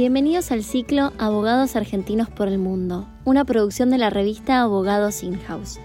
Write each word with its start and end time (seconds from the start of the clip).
Bienvenidos 0.00 0.50
al 0.50 0.64
ciclo 0.64 1.12
Abogados 1.18 1.76
Argentinos 1.76 2.30
por 2.30 2.48
el 2.48 2.56
Mundo, 2.56 3.06
una 3.26 3.44
producción 3.44 3.90
de 3.90 3.98
la 3.98 4.08
revista 4.08 4.62
Abogados 4.62 5.22
In-House. 5.22 5.78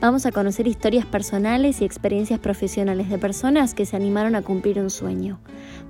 Vamos 0.00 0.24
a 0.24 0.32
conocer 0.32 0.66
historias 0.66 1.04
personales 1.04 1.82
y 1.82 1.84
experiencias 1.84 2.40
profesionales 2.40 3.10
de 3.10 3.18
personas 3.18 3.74
que 3.74 3.84
se 3.84 3.96
animaron 3.96 4.34
a 4.34 4.40
cumplir 4.40 4.80
un 4.80 4.88
sueño. 4.88 5.40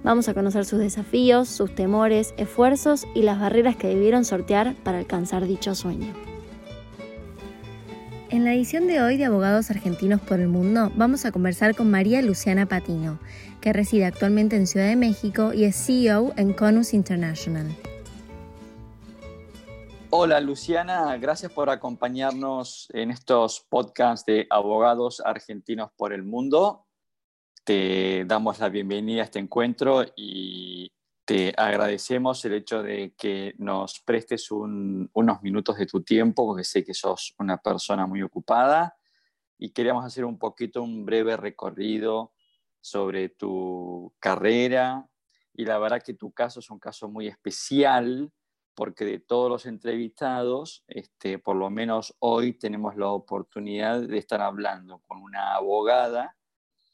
Vamos 0.03 0.29
a 0.29 0.35
conocer 0.35 0.65
sus 0.65 0.81
desafíos, 0.81 1.49
sus 1.49 1.73
temores, 1.73 2.35
esfuerzos 2.39 3.07
y 3.15 3.23
las 3.23 3.39
barreras 3.39 3.77
que 3.77 3.87
debieron 3.87 4.25
sortear 4.25 4.75
para 4.83 4.99
alcanzar 4.99 5.47
dicho 5.47 5.77
sueño. 5.77 6.13
En 8.31 8.45
la 8.45 8.55
edición 8.55 8.87
de 8.87 9.03
hoy 9.03 9.17
de 9.17 9.25
Abogados 9.25 9.73
Argentinos 9.73 10.21
por 10.21 10.39
el 10.39 10.47
Mundo 10.47 10.93
vamos 10.95 11.25
a 11.25 11.33
conversar 11.33 11.75
con 11.75 11.91
María 11.91 12.23
Luciana 12.23 12.67
Patino, 12.67 13.19
que 13.61 13.73
reside 13.73 14.05
actualmente 14.05 14.55
en 14.55 14.69
Ciudad 14.69 14.87
de 14.87 14.95
México 14.95 15.53
y 15.53 15.65
es 15.65 15.75
CEO 15.75 16.33
en 16.37 16.53
Conus 16.53 16.95
International. 16.95 17.67
Hola 20.11 20.41
Luciana, 20.41 21.17
gracias 21.17 21.51
por 21.51 21.71
acompañarnos 21.71 22.87
en 22.93 23.11
estos 23.11 23.67
podcasts 23.69 24.25
de 24.25 24.47
Abogados 24.49 25.21
Argentinos 25.25 25.91
por 25.97 26.13
el 26.13 26.23
Mundo. 26.23 26.87
Te 27.65 28.25
damos 28.27 28.61
la 28.61 28.69
bienvenida 28.69 29.23
a 29.23 29.25
este 29.25 29.41
encuentro 29.41 30.05
y 30.15 30.93
te 31.25 31.55
agradecemos 31.57 32.45
el 32.45 32.55
hecho 32.55 32.83
de 32.83 33.15
que 33.17 33.55
nos 33.59 34.01
prestes 34.01 34.51
unos 34.51 35.43
minutos 35.43 35.77
de 35.79 35.87
tu 35.87 36.03
tiempo, 36.03 36.47
porque 36.47 36.65
sé 36.65 36.85
que 36.85 36.95
sos 36.95 37.35
una 37.39 37.59
persona 37.59 38.07
muy 38.07 38.23
ocupada 38.23 38.97
y 39.59 39.71
queríamos 39.71 40.05
hacer 40.05 40.25
un 40.25 40.39
poquito 40.39 40.83
un 40.83 41.05
breve 41.05 41.37
recorrido 41.37 42.33
sobre 42.81 43.29
tu 43.29 44.13
carrera. 44.19 45.07
Y 45.55 45.65
la 45.65 45.79
verdad 45.79 46.03
que 46.03 46.15
tu 46.15 46.33
caso 46.33 46.61
es 46.61 46.71
un 46.71 46.79
caso 46.79 47.09
muy 47.09 47.29
especial, 47.29 48.33
porque 48.75 49.05
de 49.05 49.19
todos 49.19 49.51
los 49.51 49.67
entrevistados, 49.67 50.85
este, 50.89 51.39
por 51.39 51.57
lo 51.57 51.69
menos 51.71 52.17
hoy 52.21 52.55
tenemos 52.55 52.97
la 52.97 53.09
oportunidad 53.09 54.01
de 54.01 54.19
estar 54.19 54.41
hablando 54.41 55.01
con 55.07 55.21
una 55.23 55.55
abogada 55.55 56.37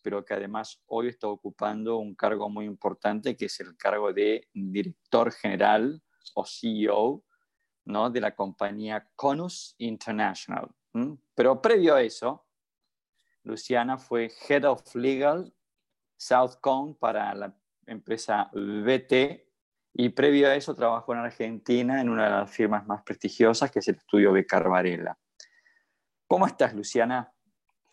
pero 0.07 0.25
que 0.25 0.35
además 0.35 0.81
hoy 0.87 1.09
está 1.09 1.27
ocupando 1.27 1.97
un 1.97 2.15
cargo 2.15 2.49
muy 2.49 2.65
importante, 2.65 3.37
que 3.37 3.47
es 3.47 3.59
el 3.59 3.77
cargo 3.77 4.12
de 4.12 4.49
director 4.53 5.33
general 5.33 6.01
o 6.37 6.47
CEO 6.47 7.25
¿no? 7.87 8.09
de 8.09 8.21
la 8.21 8.37
compañía 8.37 9.11
Conus 9.17 9.75
International. 9.79 10.71
Pero 11.34 11.61
previo 11.61 11.97
a 11.97 12.03
eso, 12.03 12.47
Luciana 13.43 13.99
fue 13.99 14.31
Head 14.49 14.62
of 14.67 14.95
Legal 14.95 15.53
Southcom 16.17 16.95
para 16.95 17.34
la 17.34 17.59
empresa 17.84 18.49
VT 18.53 19.45
y 19.93 20.11
previo 20.11 20.47
a 20.47 20.55
eso 20.55 20.77
trabajó 20.77 21.15
en 21.15 21.19
Argentina 21.19 22.01
en 22.01 22.11
una 22.11 22.27
de 22.27 22.31
las 22.31 22.51
firmas 22.53 22.87
más 22.87 23.03
prestigiosas, 23.03 23.73
que 23.73 23.81
es 23.81 23.89
el 23.89 23.97
estudio 23.97 24.31
Becar 24.31 24.69
Varela. 24.69 25.19
¿Cómo 26.29 26.47
estás, 26.47 26.75
Luciana? 26.75 27.36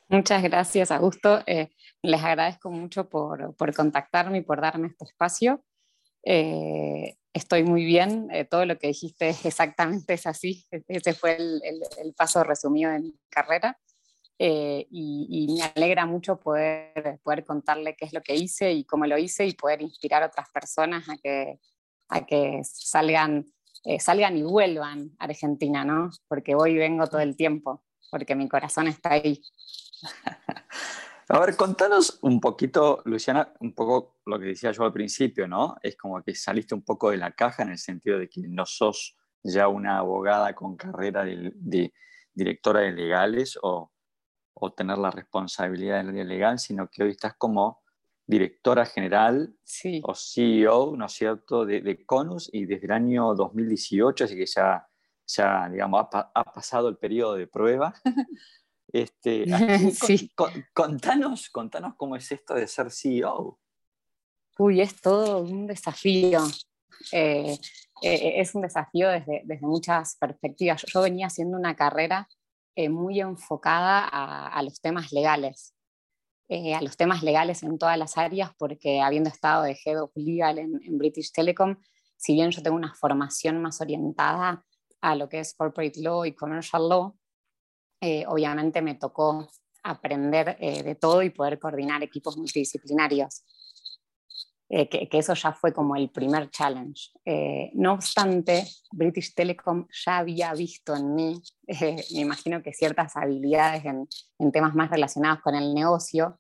Muchas 0.09 0.43
gracias, 0.43 0.91
Augusto. 0.91 1.41
Eh, 1.47 1.69
les 2.01 2.21
agradezco 2.21 2.69
mucho 2.69 3.09
por, 3.09 3.55
por, 3.55 3.73
contactarme 3.73 4.39
y 4.39 4.41
por 4.41 4.61
darme 4.61 4.87
este 4.87 5.05
espacio. 5.05 5.63
Eh, 6.23 7.15
estoy 7.33 7.63
muy 7.63 7.85
bien, 7.85 8.29
eh, 8.31 8.45
todo 8.45 8.65
lo 8.65 8.77
que 8.77 8.87
dijiste 8.87 9.29
exactamente 9.43 10.13
es 10.13 10.27
así. 10.27 10.65
Ese 10.87 11.13
fue 11.13 11.37
el, 11.37 12.13
paso 12.15 12.43
resumido 12.43 12.91
de 12.91 12.99
mi 12.99 13.19
carrera. 13.29 13.79
Y, 14.37 14.85
y, 14.89 15.55
me 15.55 15.63
alegra 15.63 16.05
mucho 16.05 16.37
poder, 16.37 17.19
poder 17.23 17.45
contarle 17.45 17.95
qué 17.95 18.03
es 18.03 18.13
lo 18.13 18.21
que 18.21 18.35
hice 18.35 18.73
y 18.73 18.83
cómo 18.83 19.05
lo 19.05 19.17
hice 19.17 19.45
y 19.45 19.53
poder 19.53 19.81
inspirar 19.81 20.21
a 20.21 20.25
otras 20.25 20.49
personas 20.49 21.07
a 21.07 21.15
que, 21.15 21.59
a 22.09 22.25
que 22.25 22.59
salgan, 22.63 23.45
salgan 23.99 24.35
y 24.35 24.43
vuelvan 24.43 25.11
a 25.17 25.25
Argentina, 25.25 25.85
¿no? 25.85 26.09
Porque 26.27 26.55
hoy 26.55 26.75
vengo 26.75 27.07
todo 27.07 27.21
el 27.21 27.37
tiempo, 27.37 27.85
porque 28.11 28.35
mi 28.35 28.49
corazón 28.49 28.87
está 28.87 29.13
ahí. 29.13 29.41
A 31.29 31.39
ver, 31.39 31.55
contanos 31.55 32.19
un 32.21 32.41
poquito, 32.41 33.01
Luciana, 33.05 33.53
un 33.61 33.73
poco 33.73 34.17
lo 34.25 34.37
que 34.37 34.47
decía 34.47 34.71
yo 34.71 34.83
al 34.83 34.91
principio, 34.91 35.47
¿no? 35.47 35.77
Es 35.81 35.95
como 35.95 36.21
que 36.21 36.35
saliste 36.35 36.75
un 36.75 36.83
poco 36.83 37.11
de 37.11 37.17
la 37.17 37.31
caja 37.31 37.63
en 37.63 37.69
el 37.69 37.77
sentido 37.77 38.19
de 38.19 38.27
que 38.27 38.41
no 38.41 38.65
sos 38.65 39.17
ya 39.41 39.67
una 39.69 39.99
abogada 39.99 40.53
con 40.53 40.75
carrera 40.75 41.23
de, 41.23 41.93
directora 42.33 42.81
de 42.81 42.91
legales 42.91 43.57
o, 43.61 43.91
o, 44.53 44.73
tener 44.73 44.97
la 44.97 45.11
responsabilidad 45.11 46.07
área 46.07 46.23
legal, 46.23 46.59
sino 46.59 46.89
que 46.89 47.03
hoy 47.03 47.11
estás 47.11 47.35
como 47.37 47.81
directora 48.25 48.85
general 48.85 49.55
o 50.03 50.13
CEO, 50.15 50.95
¿no 50.95 51.05
es 51.05 51.13
cierto?, 51.13 51.65
de, 51.65 52.05
CONUS 52.05 52.49
y 52.53 52.65
desde 52.65 52.85
el 52.85 52.91
año 52.91 53.33
2018, 53.33 54.25
así 54.25 54.35
que 54.35 54.45
ya, 54.45 54.87
ya 55.25 55.69
digamos, 55.69 56.07
ha, 56.11 56.31
ha 56.33 56.43
pasado 56.43 56.89
el 56.89 56.97
periodo 56.97 57.35
de 57.35 57.47
prueba. 57.47 57.93
Este, 58.93 59.45
contanos, 60.73 61.49
contanos 61.49 61.95
cómo 61.97 62.15
es 62.15 62.31
esto 62.31 62.53
de 62.53 62.67
ser 62.67 62.91
CEO. 62.91 63.59
Uy, 64.59 64.81
es 64.81 65.01
todo 65.01 65.39
un 65.39 65.65
desafío. 65.65 66.43
Eh, 67.11 67.57
eh, 68.03 68.33
es 68.39 68.53
un 68.53 68.61
desafío 68.61 69.09
desde, 69.09 69.41
desde, 69.45 69.65
muchas 69.65 70.15
perspectivas. 70.17 70.85
Yo, 70.93 71.01
venía 71.01 71.25
haciendo 71.25 71.57
una 71.57 71.75
carrera 71.75 72.29
eh, 72.75 72.87
muy 72.87 73.19
enfocada 73.19 74.07
a, 74.07 74.61
los 74.61 74.79
temas 74.79 75.11
legales, 75.11 75.73
a 76.49 76.81
los 76.83 76.95
temas 76.95 77.23
legales 77.23 77.63
en 77.63 77.79
todas 77.79 77.97
las 77.97 78.15
áreas, 78.19 78.51
porque 78.59 79.01
habiendo 79.01 79.29
estado 79.29 79.63
de 79.63 79.75
Head 79.83 80.03
of 80.03 80.11
Legal 80.13 80.59
en, 80.59 80.79
en 80.83 80.97
British 80.99 81.31
Telecom, 81.31 81.77
si 82.15 82.35
bien 82.35 82.51
yo 82.51 82.61
tengo 82.61 82.75
una 82.75 82.93
formación 82.93 83.59
más 83.59 83.81
orientada 83.81 84.63
a 85.01 85.15
lo 85.15 85.27
que 85.29 85.39
es 85.39 85.55
Corporate 85.55 85.99
Law 85.99 86.25
y 86.25 86.33
Commercial 86.33 86.87
Law, 86.87 87.17
eh, 88.05 88.25
obviamente 88.27 88.81
me 88.81 88.95
tocó 88.95 89.47
aprender 89.81 90.57
eh, 90.59 90.83
de 90.83 90.95
todo 90.95 91.23
y 91.23 91.29
poder 91.29 91.57
coordinar 91.57 92.03
equipos 92.03 92.35
multidisciplinarios. 92.35 93.45
Eh, 94.67 94.89
que, 94.89 95.07
eso 95.17 95.33
ya 95.35 95.53
fue 95.53 95.71
como 95.71 95.95
el 95.95 96.09
primer 96.09 96.49
challenge. 96.49 97.11
no 97.75 97.93
obstante, 97.93 98.67
British 98.91 99.33
Telecom 99.33 99.87
ya 100.05 100.17
había 100.17 100.53
visto 100.53 100.93
en 100.95 101.15
mí, 101.15 101.41
me 102.13 102.21
imagino 102.21 102.61
que 102.61 102.73
ciertas 102.73 103.15
habilidades 103.15 103.85
en, 103.85 104.51
temas 104.51 104.75
más 104.75 104.89
relacionados 104.89 105.41
con 105.41 105.55
el 105.55 105.73
negocio, 105.73 106.39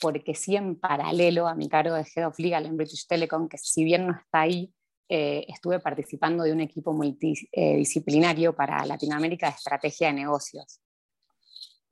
porque 0.00 0.36
sí 0.36 0.54
en 0.54 0.78
paralelo 0.78 1.48
a 1.48 1.56
mi 1.56 1.68
cargo 1.68 1.96
de 1.96 2.06
Head 2.14 2.28
of 2.28 2.38
Legal 2.38 2.66
en 2.66 2.76
British 2.76 3.08
Telecom, 3.08 3.48
que 3.48 3.58
si 3.58 3.82
bien 3.82 4.06
no 4.06 4.12
está 4.12 4.42
ahí, 4.42 4.72
estuve 5.08 5.78
participando 5.80 6.44
de 6.44 6.52
un 6.52 6.60
equipo 6.60 6.92
multidisciplinario 6.94 8.54
para 8.54 8.86
Latinoamérica 8.86 9.46
de 9.48 9.56
estrategia 9.56 10.06
de 10.06 10.14
negocios. 10.14 10.80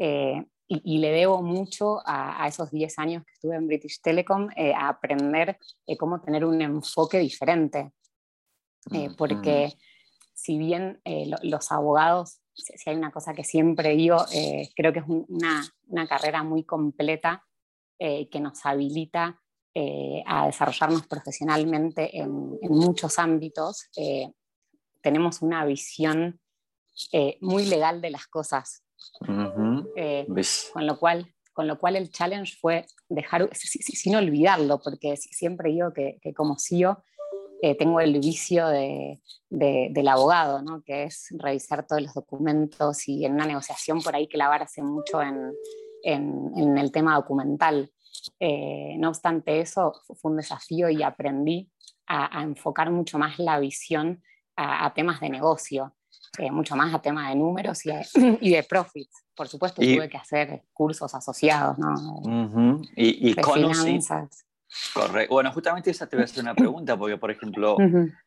Eh, 0.03 0.43
y, 0.67 0.99
le 0.99 1.11
debo 1.11 1.43
mucho 1.43 2.01
a, 2.07 2.47
esos 2.47 2.71
10 2.71 2.99
años 3.01 3.25
que 3.25 3.33
estuve 3.33 3.57
en 3.57 3.67
British 3.67 4.01
Telecom 4.01 4.49
eh, 4.57 4.73
a 4.73 4.89
aprender 4.89 5.59
eh, 5.87 5.97
cómo 5.97 6.21
tener 6.21 6.45
un 6.45 6.63
enfoque 6.63 7.19
diferente. 7.19 7.93
porque 9.19 9.75
si 10.33 10.57
bien 10.59 11.03
los 11.43 11.71
abogados, 11.71 12.41
si, 12.55 12.89
hay 12.89 12.97
una 12.97 13.11
cosa 13.11 13.35
que 13.35 13.45
siempre 13.45 13.95
digo, 13.95 14.25
creo 14.75 14.93
que 14.93 15.01
es 15.01 15.05
una, 15.07 15.69
una, 15.89 16.07
carrera 16.07 16.43
muy 16.43 16.65
completa 16.65 17.45
que 17.99 18.41
nos 18.41 18.65
habilita 18.65 19.39
a 20.27 20.47
desarrollarnos 20.47 21.07
profesionalmente 21.09 22.17
en, 22.17 22.59
en 22.63 22.73
muchos 22.73 23.19
ámbitos. 23.19 23.91
tenemos 25.03 25.43
una 25.43 25.65
visión 25.67 26.41
muy 27.41 27.67
legal 27.67 28.01
de 28.01 28.11
las 28.11 28.27
cosas. 28.29 28.85
Eh, 29.97 30.27
con, 30.73 30.87
lo 30.87 30.99
cual, 30.99 31.27
con 31.53 31.67
lo 31.67 31.79
cual 31.79 31.97
el 31.97 32.11
challenge 32.11 32.57
fue 32.61 32.87
dejar, 33.09 33.49
sin 33.55 34.17
olvidarlo, 34.17 34.81
porque 34.83 35.17
siempre 35.17 35.71
digo 35.71 35.93
que, 35.93 36.19
como 36.35 36.57
CEO 36.59 37.03
eh, 37.63 37.77
tengo 37.77 38.01
el 38.01 38.19
vicio 38.19 38.67
de, 38.69 39.21
del 39.51 40.09
abogado, 40.09 40.63
¿no? 40.63 40.83
que 40.83 41.05
es 41.05 41.29
revisar 41.39 41.87
todos 41.87 42.03
los 42.03 42.15
documentos 42.15 43.07
y 43.09 43.25
en 43.25 43.35
una 43.35 43.47
negociación 43.47 44.01
por 44.03 44.15
ahí 44.15 44.29
clavarse 44.29 44.83
mucho 44.83 45.21
en, 45.21 45.53
en, 46.03 46.79
el 46.79 46.91
tema 46.91 47.17
documental. 47.17 47.91
Eh, 48.39 48.97
no 48.99 49.09
obstante 49.09 49.61
eso, 49.61 49.93
fue 50.15 50.31
un 50.31 50.39
desafío 50.39 50.89
y 50.89 51.03
aprendí 51.03 51.71
a, 52.07 52.43
enfocar 52.43 52.91
mucho 52.91 53.19
más 53.19 53.39
la 53.39 53.59
visión 53.59 54.23
a 54.57 54.93
temas 54.93 55.21
de 55.21 55.31
negocio. 55.31 55.95
Eh, 56.39 56.51
mucho 56.51 56.77
más 56.77 56.95
a 56.95 57.03
tema 57.03 57.29
de 57.29 57.37
números 57.37 57.85
y, 57.85 57.91
y 58.41 58.51
de 58.51 58.63
profits. 58.63 59.25
Por 59.35 59.49
supuesto, 59.49 59.83
tuve 59.83 60.09
que 60.09 60.17
hacer 60.17 60.63
cursos 60.73 61.15
asociados, 61.15 61.79
¿no? 61.79 62.81
Y, 62.95 63.31
y 63.31 63.35
finanzas. 63.35 64.47
Correcto. 64.95 65.35
Bueno, 65.35 65.51
justamente 65.53 65.91
esa 65.91 66.07
te 66.07 66.17
voy 66.17 66.23
a 66.23 66.25
hacer 66.27 66.45
una 66.45 66.55
pregunta, 66.55 66.97
porque, 66.97 67.17
por 67.17 67.31
ejemplo, 67.31 67.77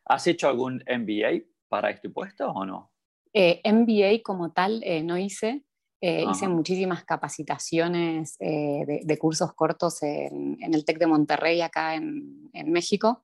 ¿has 0.05 0.27
hecho 0.27 0.49
algún 0.49 0.83
MBA 0.87 1.45
para 1.69 1.91
este 1.91 2.09
puesto 2.09 2.51
o 2.51 2.65
no? 2.65 2.91
Eh, 3.33 3.61
MBA 3.63 4.21
como 4.23 4.51
tal 4.51 4.81
eh, 4.83 5.01
no 5.03 5.17
hice. 5.17 5.63
hice 6.01 6.47
muchísimas 6.49 7.05
capacitaciones 7.05 8.37
de, 8.37 9.17
cursos 9.17 9.53
cortos 9.53 10.03
en, 10.03 10.57
en, 10.61 10.73
el 10.73 10.83
TEC 10.83 10.99
de 10.99 11.07
Monterrey, 11.07 11.61
acá 11.61 11.95
en, 11.95 12.49
en 12.51 12.71
México. 12.71 13.23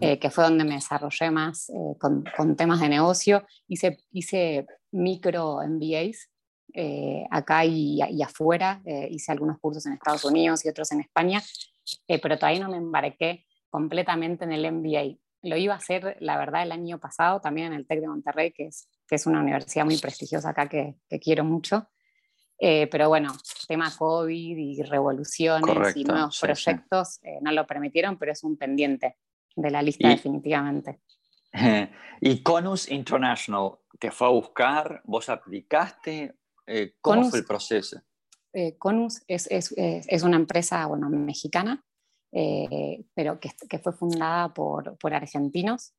Que 0.00 0.30
fue 0.30 0.44
donde 0.44 0.64
me 0.64 0.74
desarrollé 0.74 1.30
más 1.30 1.70
con, 1.98 2.24
con, 2.36 2.56
temas 2.56 2.80
de 2.80 2.88
negocio. 2.88 3.46
Hice, 3.68 3.98
hice 4.10 4.66
micro 4.90 5.60
MBAs 5.66 6.30
acá 7.30 7.64
y, 7.64 8.00
y 8.10 8.22
afuera. 8.22 8.82
hice 9.10 9.32
algunos 9.32 9.58
cursos 9.60 9.86
en 9.86 9.92
Estados 9.92 10.24
Unidos 10.24 10.64
y 10.64 10.68
otros 10.68 10.90
en 10.92 11.00
España, 11.00 11.42
pero 12.06 12.36
todavía 12.36 12.60
no 12.60 12.70
me 12.70 12.76
embarqué 12.76 13.46
completamente 13.70 14.44
en 14.44 14.52
el 14.52 14.72
MBA. 14.72 15.18
Lo 15.42 15.56
iba 15.56 15.74
a 15.74 15.76
hacer, 15.76 16.16
la 16.20 16.36
verdad, 16.36 16.62
el 16.62 16.72
año 16.72 16.98
pasado 16.98 17.40
también 17.40 17.68
en 17.68 17.74
el 17.74 17.86
TEC 17.86 18.00
de 18.00 18.08
Monterrey, 18.08 18.52
que 18.52 18.66
es, 18.66 18.88
que 19.06 19.14
es 19.14 19.26
una 19.26 19.40
universidad 19.40 19.84
muy 19.84 19.98
prestigiosa 19.98 20.50
acá 20.50 20.68
que, 20.68 20.96
que 21.08 21.20
quiero 21.20 21.44
mucho. 21.44 21.88
Eh, 22.60 22.88
pero 22.88 23.08
bueno, 23.08 23.32
tema 23.68 23.92
COVID 23.96 24.56
y 24.56 24.82
revoluciones 24.82 25.96
y 25.96 26.02
nuevos 26.02 26.40
proyectos 26.40 27.20
eh, 27.22 27.38
no 27.40 27.52
lo 27.52 27.64
permitieron, 27.66 28.18
pero 28.18 28.32
es 28.32 28.42
un 28.42 28.56
pendiente 28.56 29.16
de 29.60 29.70
la 29.70 29.82
lista 29.82 30.08
definitivamente. 30.08 31.00
y 32.20 32.42
Conus 32.42 32.90
International, 32.90 33.72
¿te 33.98 34.10
fue 34.10 34.26
a 34.26 34.30
buscar? 34.30 35.02
¿Vos 35.04 35.28
aplicaste? 35.28 36.36
Eh, 36.66 36.94
¿Cómo 37.00 37.24
fue 37.30 37.40
el 37.40 37.44
proceso? 37.44 38.00
Conus 38.78 39.22
es, 39.28 39.46
es, 39.50 39.72
es, 39.76 40.22
una 40.24 40.36
empresa 40.36 40.84
bueno, 40.86 41.08
mexicana 41.08 41.84
eh, 42.32 43.04
pero 43.14 43.40
que, 43.40 43.50
que, 43.68 43.78
fue 43.78 43.92
fundada 43.92 44.52
por, 44.52 44.98
por 44.98 45.14
argentinos. 45.14 45.94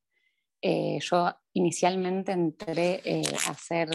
Eh, 0.62 0.98
yo 1.00 1.34
inicialmente 1.54 2.32
entré 2.32 3.00
eh, 3.04 3.22
a 3.46 3.50
hacer 3.50 3.88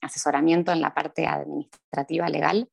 asesoramiento 0.00 0.72
en 0.72 0.80
la 0.80 0.94
parte 0.94 1.26
administrativa 1.26 2.28
legal. 2.28 2.70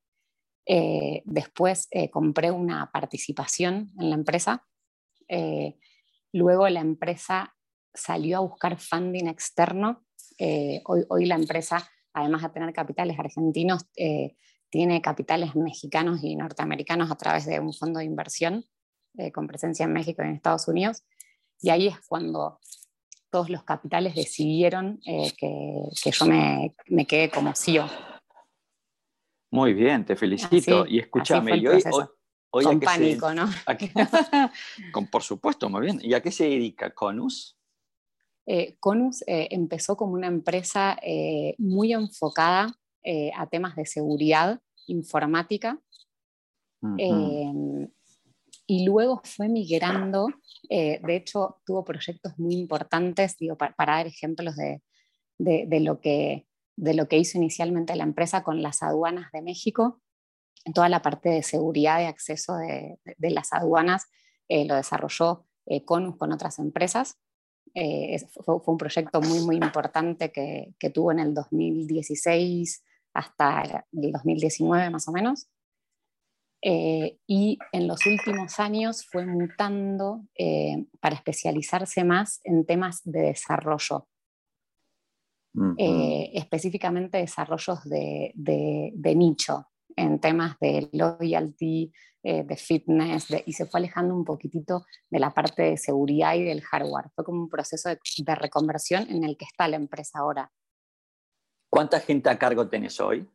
después 0.64 1.88
compré 2.10 2.50
una 2.50 2.90
participación 2.92 3.90
en 3.98 4.10
la 4.10 4.14
empresa. 4.14 4.64
Luego 6.32 6.68
la 6.68 6.80
empresa 6.80 7.54
salió 7.94 8.38
a 8.38 8.40
buscar 8.40 8.78
funding 8.78 9.26
externo. 9.26 10.04
Hoy, 10.38 11.04
hoy, 11.08 11.26
la 11.26 11.36
empresa, 11.36 11.88
además 12.12 12.42
de 12.42 12.48
tener 12.48 12.72
capitales 12.72 13.18
argentinos, 13.18 13.86
tiene 14.72 15.02
capitales 15.02 15.54
mexicanos 15.54 16.20
y 16.24 16.34
norteamericanos 16.34 17.10
a 17.10 17.16
través 17.16 17.44
de 17.44 17.60
un 17.60 17.74
fondo 17.74 17.98
de 17.98 18.06
inversión 18.06 18.64
eh, 19.18 19.30
con 19.30 19.46
presencia 19.46 19.84
en 19.84 19.92
México 19.92 20.22
y 20.22 20.26
en 20.26 20.32
Estados 20.32 20.66
Unidos. 20.66 21.04
Y 21.60 21.68
ahí 21.68 21.88
es 21.88 22.00
cuando 22.08 22.58
todos 23.30 23.50
los 23.50 23.64
capitales 23.64 24.14
decidieron 24.14 24.98
eh, 25.06 25.30
que, 25.36 25.84
que, 26.02 26.10
yo 26.10 26.24
me, 26.24 26.74
me 26.86 27.06
quede 27.06 27.28
como 27.28 27.54
CEO. 27.54 27.86
Muy 29.50 29.74
bien, 29.74 30.06
te 30.06 30.16
felicito. 30.16 30.86
y 30.86 31.00
escúchame, 31.00 31.58
y 31.58 31.66
hoy, 31.66 31.82
hoy, 31.92 32.04
con 32.52 32.80
pánico, 32.80 33.32
¿no? 33.34 33.48
con, 34.92 35.06
por 35.08 35.22
supuesto, 35.22 35.68
muy 35.68 35.82
bien. 35.82 35.98
¿Y 36.02 36.14
a 36.14 36.20
qué 36.20 36.30
se 36.30 36.44
dedica 36.44 36.94
Conus? 36.94 37.56
Eh, 38.46 38.76
Conus 38.78 39.24
empezó 39.26 39.96
como 39.96 40.12
una 40.12 40.26
empresa 40.26 40.98
muy 41.58 41.92
enfocada 41.92 42.74
a 43.36 43.46
temas 43.46 43.76
de 43.76 43.86
seguridad 43.86 44.60
informática. 44.86 45.80
y 48.66 48.84
luego 48.86 49.20
fue 49.24 49.48
migrando, 49.48 50.28
eh, 50.68 51.00
de 51.02 51.16
hecho 51.16 51.60
tuvo 51.64 51.84
proyectos 51.84 52.38
muy 52.38 52.54
importantes, 52.54 53.36
digo, 53.38 53.56
para, 53.56 53.74
dar 53.76 54.06
ejemplos 54.06 54.56
de, 54.56 54.82
de, 55.38 55.80
lo 55.80 56.00
que, 56.00 56.46
de 56.76 56.94
lo 56.94 57.08
que 57.08 57.18
hizo 57.18 57.38
inicialmente 57.38 57.96
la 57.96 58.04
empresa 58.04 58.42
con 58.42 58.62
las 58.62 58.82
aduanas 58.82 59.30
de 59.32 59.42
México, 59.42 60.00
toda 60.74 60.88
la 60.88 61.02
parte 61.02 61.28
de 61.28 61.42
seguridad 61.42 62.00
y 62.00 62.04
acceso 62.04 62.56
de, 62.56 62.98
de 63.04 63.30
las 63.30 63.52
aduanas 63.52 64.06
eh, 64.48 64.64
lo 64.64 64.74
desarrolló 64.74 65.46
eh, 65.66 65.84
Conus 65.84 66.16
con 66.16 66.32
otras 66.32 66.58
empresas. 66.58 67.18
fue, 67.74 68.60
fue, 68.60 68.72
un 68.72 68.78
proyecto 68.78 69.20
muy, 69.20 69.40
muy 69.40 69.56
importante 69.56 70.30
que, 70.30 70.74
que 70.78 70.90
tuvo 70.90 71.12
en 71.12 71.20
el 71.20 71.34
2016 71.34 72.84
hasta 73.14 73.84
el 73.92 74.12
2019 74.12 74.90
más 74.90 75.08
o 75.08 75.12
menos. 75.12 75.48
Eh, 76.64 77.18
y 77.26 77.58
en 77.72 77.88
los 77.88 78.06
últimos 78.06 78.60
años 78.60 79.04
fue 79.04 79.26
mutando 79.26 80.22
eh, 80.38 80.86
para 81.00 81.16
especializarse 81.16 82.04
más 82.04 82.40
en 82.44 82.64
temas 82.64 83.00
de 83.04 83.22
desarrollo, 83.22 84.06
eh, 85.76 86.30
específicamente 86.34 87.18
desarrollos 87.18 87.82
de, 87.82 88.30
de, 88.36 89.14
nicho, 89.16 89.66
en 89.96 90.20
temas 90.20 90.58
de 90.60 90.88
loyalty, 90.92 91.92
de 92.22 92.56
fitness, 92.56 93.26
y 93.46 93.52
se 93.52 93.66
fue 93.66 93.80
alejando 93.80 94.14
un 94.14 94.24
poquitito 94.24 94.86
de 95.10 95.18
la 95.18 95.34
parte 95.34 95.62
de 95.62 95.76
seguridad 95.76 96.34
y 96.34 96.44
del 96.44 96.62
hardware. 96.62 97.10
Fue 97.16 97.24
como 97.24 97.40
un 97.40 97.48
proceso 97.48 97.88
de, 97.88 97.98
de 98.18 98.34
reconversión 98.36 99.10
en 99.10 99.24
el 99.24 99.36
que 99.36 99.44
está 99.44 99.66
la 99.66 99.74
empresa 99.74 100.20
ahora. 100.20 100.52
¿Cuánta 101.68 101.98
gente 102.00 102.30
a 102.30 102.38
cargo 102.38 102.68
tenés 102.68 103.00
hoy? 103.00 103.26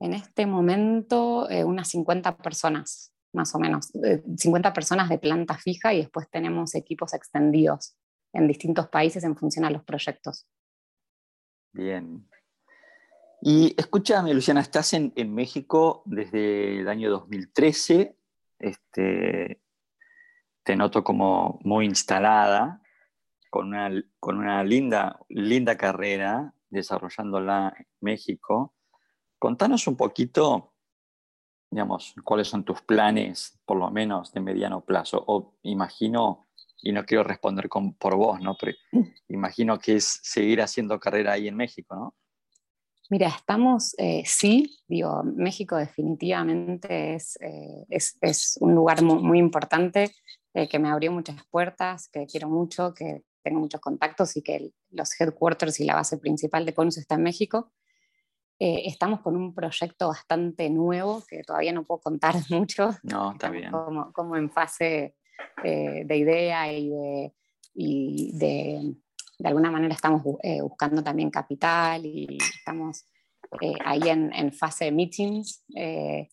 En 0.00 0.12
este 0.12 0.46
momento, 0.46 1.48
eh, 1.48 1.64
unas 1.64 1.88
50 1.88 2.36
personas, 2.36 3.14
más 3.32 3.54
o 3.54 3.58
menos. 3.58 3.90
50 4.36 4.72
personas 4.72 5.08
de 5.08 5.18
planta 5.18 5.56
fija 5.56 5.94
y 5.94 5.98
después 5.98 6.28
tenemos 6.30 6.74
equipos 6.74 7.14
extendidos 7.14 7.96
en 8.34 8.46
distintos 8.46 8.88
países 8.88 9.24
en 9.24 9.36
función 9.36 9.64
a 9.64 9.70
los 9.70 9.82
proyectos. 9.84 10.46
Bien. 11.72 12.28
Y 13.48 13.76
escúchame, 13.78 14.34
Luciana, 14.34 14.60
estás 14.60 14.92
en, 14.92 15.12
México 15.32 16.02
desde 16.04 16.80
el 16.80 16.88
año 16.88 17.10
2013. 17.10 18.18
Este, 18.58 19.62
te 20.64 20.74
noto 20.74 21.04
como 21.04 21.60
muy 21.62 21.84
instalada, 21.84 22.82
con 23.48 23.68
una, 23.68 23.88
con 24.18 24.38
una 24.38 24.64
linda, 24.64 25.20
linda 25.28 25.76
carrera 25.76 26.54
desarrollándola 26.70 27.72
en 27.78 27.86
México. 28.00 28.74
Contanos 29.38 29.86
un 29.86 29.96
poquito, 29.96 30.74
digamos, 31.70 32.16
cuáles 32.24 32.48
son 32.48 32.64
tus 32.64 32.82
planes, 32.82 33.60
por 33.64 33.76
lo 33.76 33.92
menos 33.92 34.32
de 34.32 34.40
mediano 34.40 34.80
plazo. 34.80 35.22
O 35.24 35.54
imagino, 35.62 36.48
y 36.82 36.90
no 36.90 37.04
quiero 37.04 37.22
responder 37.22 37.68
por 37.68 38.16
vos, 38.16 38.40
¿no? 38.40 38.56
Pero 38.58 38.76
imagino 39.28 39.78
que 39.78 39.94
es 39.94 40.18
seguir 40.24 40.60
haciendo 40.62 40.98
carrera 40.98 41.34
ahí 41.34 41.46
en 41.46 41.56
México, 41.56 41.94
¿no? 41.94 42.16
Mira, 43.08 43.28
estamos, 43.28 43.94
eh, 43.98 44.22
sí, 44.26 44.78
digo, 44.88 45.22
México 45.22 45.76
definitivamente 45.76 47.14
es, 47.14 47.38
eh, 47.40 47.84
es, 47.88 48.18
es, 48.20 48.58
un 48.60 48.74
lugar 48.74 49.02
muy, 49.02 49.22
muy 49.22 49.38
importante 49.38 50.12
eh, 50.54 50.68
que 50.68 50.78
me 50.78 50.88
abrió 50.88 51.12
muchas 51.12 51.36
puertas, 51.50 52.08
que 52.08 52.26
quiero 52.26 52.48
mucho, 52.48 52.94
que 52.94 53.22
tengo 53.42 53.60
muchos 53.60 53.80
contactos 53.80 54.36
y 54.36 54.42
que 54.42 54.72
los 54.90 55.20
headquarters 55.20 55.78
y 55.80 55.84
la 55.84 55.94
base 55.94 56.18
principal 56.18 56.66
de 56.66 56.74
CONUS 56.74 56.98
está 56.98 57.14
en 57.14 57.22
México. 57.22 57.72
Eh, 58.58 58.84
estamos 58.86 59.20
con 59.20 59.36
un 59.36 59.54
proyecto 59.54 60.08
bastante 60.08 60.70
nuevo 60.70 61.22
que 61.28 61.42
todavía 61.42 61.72
no 61.72 61.84
puedo 61.84 62.00
contar 62.00 62.34
mucho. 62.50 62.96
No, 63.02 63.32
está 63.32 63.50
bien. 63.50 63.70
Como, 63.70 64.12
como, 64.12 64.36
en 64.36 64.50
fase 64.50 65.14
eh, 65.62 66.04
de 66.06 66.16
idea 66.16 66.72
y 66.72 66.88
de, 66.88 67.34
y 67.74 68.38
de, 68.38 68.94
de, 69.38 69.48
alguna 69.48 69.70
manera 69.70 69.94
estamos 69.94 70.22
eh, 70.42 70.60
buscando 70.60 71.02
también 71.02 71.30
capital 71.30 72.04
y 72.04 72.38
estamos 72.38 73.06
ahí 73.84 74.08
en, 74.08 74.32
en, 74.32 74.52
fase 74.52 74.86
de 74.86 74.92
meetings 74.92 75.64
que, 75.68 76.28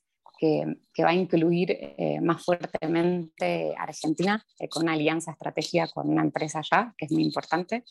que, 0.93 1.03
va 1.03 1.09
a 1.09 1.13
incluir 1.13 1.77
más 2.21 2.43
fuertemente 2.43 3.73
Argentina 3.77 4.43
con 4.69 4.83
una 4.83 4.93
alianza 4.93 5.31
estratégica 5.31 5.87
con 5.89 6.09
una 6.09 6.23
empresa 6.23 6.59
allá, 6.59 6.93
que 6.97 7.05
es 7.05 7.11
muy 7.11 7.23
importante. 7.23 7.83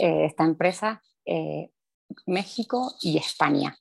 esta 0.00 0.44
empresa 0.44 1.00
México 2.26 2.94
y 3.00 3.16
España. 3.18 3.76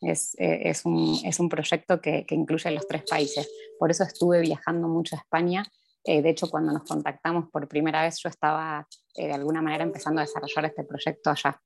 Es, 0.00 0.34
eh, 0.38 0.60
es, 0.64 0.84
un, 0.84 1.18
es 1.24 1.40
un, 1.40 1.48
proyecto 1.48 2.00
que, 2.00 2.26
que, 2.26 2.34
incluye 2.34 2.70
los 2.70 2.86
tres 2.86 3.02
países. 3.08 3.48
Por 3.78 3.90
eso 3.90 4.04
estuve 4.04 4.40
viajando 4.40 4.88
mucho 4.88 5.16
a 5.16 5.20
España. 5.20 5.64
Eh, 6.06 6.22
de 6.22 6.30
hecho, 6.30 6.48
cuando 6.48 6.72
nos 6.72 6.84
contactamos 6.84 7.50
por 7.50 7.68
primera 7.68 8.02
vez, 8.02 8.18
yo 8.22 8.28
estaba 8.28 8.86
eh, 9.14 9.26
de 9.26 9.32
alguna 9.32 9.60
manera 9.60 9.84
empezando 9.84 10.20
a 10.20 10.24
desarrollar 10.24 10.66
este 10.66 10.84
proyecto 10.84 11.30
allá, 11.30 11.60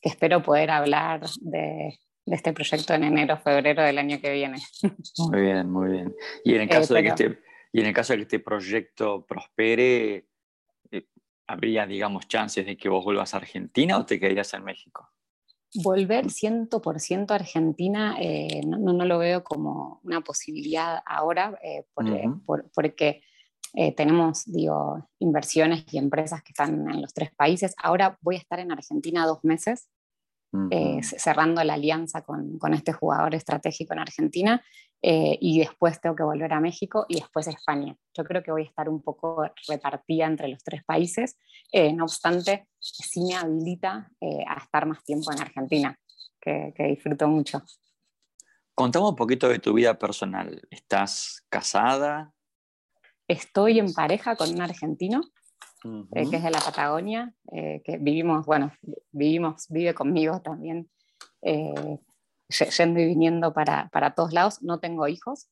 que 0.00 0.08
espero 0.08 0.42
poder 0.42 0.70
hablar 0.70 1.22
de, 1.40 1.98
de 2.26 2.34
este 2.34 2.52
proyecto 2.52 2.92
en 2.94 3.04
enero 3.04 3.34
o 3.34 3.38
febrero 3.38 3.82
del 3.82 3.98
año 3.98 4.20
que 4.20 4.32
viene. 4.32 4.58
Muy 5.18 5.40
bien, 5.40 5.70
muy 5.70 5.90
bien. 5.90 6.14
Y 6.44 6.54
en 6.54 6.62
el 6.62 6.68
caso, 6.68 6.94
de, 6.94 7.02
que 7.02 7.08
este, 7.08 7.38
y 7.72 7.80
en 7.80 7.86
el 7.86 7.94
caso 7.94 8.12
de 8.12 8.18
que 8.18 8.22
este 8.22 8.40
proyecto 8.40 9.24
prospere, 9.24 10.26
¿habría, 11.46 11.86
digamos, 11.86 12.26
chances 12.26 12.66
de 12.66 12.76
que 12.76 12.88
vos 12.88 13.04
vuelvas 13.04 13.34
a 13.34 13.38
Argentina 13.38 13.96
o 13.98 14.04
te 14.04 14.18
quedarías 14.18 14.52
en 14.54 14.64
México? 14.64 15.08
volver 15.74 16.26
100% 16.26 17.30
a 17.30 17.34
Argentina 17.34 18.16
eh, 18.20 18.60
no, 18.64 18.78
no, 18.78 19.04
lo 19.04 19.18
veo 19.18 19.42
como 19.42 20.00
una 20.04 20.20
posibilidad 20.20 21.02
ahora, 21.04 21.58
eh, 21.62 21.84
eh, 22.06 22.28
porque 22.74 23.22
tenemos 23.96 24.44
digo, 24.46 25.08
inversiones 25.18 25.84
y 25.92 25.98
empresas 25.98 26.42
que 26.42 26.52
están 26.52 26.88
en 26.88 27.02
los 27.02 27.12
tres 27.12 27.34
países. 27.34 27.74
Ahora 27.82 28.16
voy 28.20 28.36
a 28.36 28.38
estar 28.38 28.60
en 28.60 28.70
Argentina 28.70 29.26
dos 29.26 29.42
meses, 29.42 29.88
cerrando 31.02 31.64
la 31.64 31.74
alianza 31.74 32.22
con, 32.22 32.58
con, 32.58 32.74
este 32.74 32.92
jugador 32.92 33.34
estratégico 33.34 33.92
en 33.92 33.98
Argentina, 33.98 34.62
eh, 35.06 35.36
y 35.38 35.58
después 35.58 36.00
tengo 36.00 36.16
que 36.16 36.22
volver 36.22 36.50
a 36.54 36.60
México 36.60 37.04
y 37.10 37.16
después 37.16 37.46
a 37.46 37.50
España. 37.50 37.94
Yo 38.16 38.24
creo 38.24 38.42
que 38.42 38.50
voy 38.50 38.62
a 38.62 38.64
estar 38.64 38.88
un 38.88 39.02
poco 39.02 39.44
repartida 39.68 40.24
entre 40.24 40.48
los 40.48 40.64
tres 40.64 40.82
países, 40.82 41.36
eh, 41.70 41.92
no 41.92 42.04
obstante, 42.04 42.68
sí 42.80 43.20
me 43.22 43.34
habilita 43.34 44.10
eh, 44.18 44.42
a 44.48 44.54
estar 44.54 44.86
más 44.86 45.04
tiempo 45.04 45.30
en 45.30 45.42
Argentina, 45.42 45.98
que, 46.40 46.72
disfruto 46.78 47.28
mucho. 47.28 47.62
Contame 48.74 49.08
un 49.08 49.14
poquito 49.14 49.46
de 49.46 49.58
tu 49.58 49.74
vida 49.74 49.98
personal. 49.98 50.62
¿Estás 50.70 51.44
casada? 51.50 52.32
Estoy 53.28 53.78
en 53.78 53.92
pareja 53.92 54.36
con 54.36 54.50
un 54.50 54.60
argentino, 54.60 55.22
que 55.82 56.20
es 56.22 56.30
de 56.30 56.50
la 56.50 56.60
Patagonia, 56.60 57.34
que 57.50 57.98
vivimos, 58.00 58.46
bueno, 58.46 58.72
vivimos, 59.12 59.66
vive 59.68 59.94
conmigo 59.94 60.40
también 60.40 60.88
yendo 62.78 63.00
y 63.00 63.06
viniendo 63.06 63.52
para, 63.52 63.88
para 63.88 64.14
todos 64.14 64.32
lados. 64.32 64.62
No 64.62 64.80
tengo 64.80 65.08
hijos. 65.08 65.48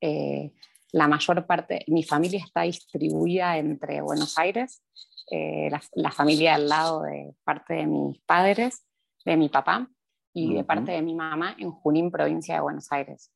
Eh, 0.00 0.52
la 0.92 1.08
mayor 1.08 1.46
parte, 1.46 1.84
mi 1.88 2.04
familia 2.04 2.42
está 2.44 2.62
distribuida 2.62 3.58
entre 3.58 4.00
Buenos 4.00 4.38
Aires, 4.38 4.82
eh, 5.30 5.68
la, 5.94 6.12
familia 6.12 6.54
al 6.54 6.68
lado 6.68 7.02
de 7.02 7.34
parte 7.42 7.74
de 7.74 7.86
mis 7.86 8.20
padres, 8.20 8.86
de 9.24 9.36
mi 9.36 9.48
papá 9.48 9.88
y 10.32 10.54
de 10.54 10.62
parte 10.62 10.92
de 10.92 11.02
mi 11.02 11.14
mamá 11.14 11.56
en 11.58 11.70
Junín, 11.72 12.10
provincia 12.10 12.56
de 12.56 12.60
Buenos 12.60 12.92
Aires. 12.92 13.32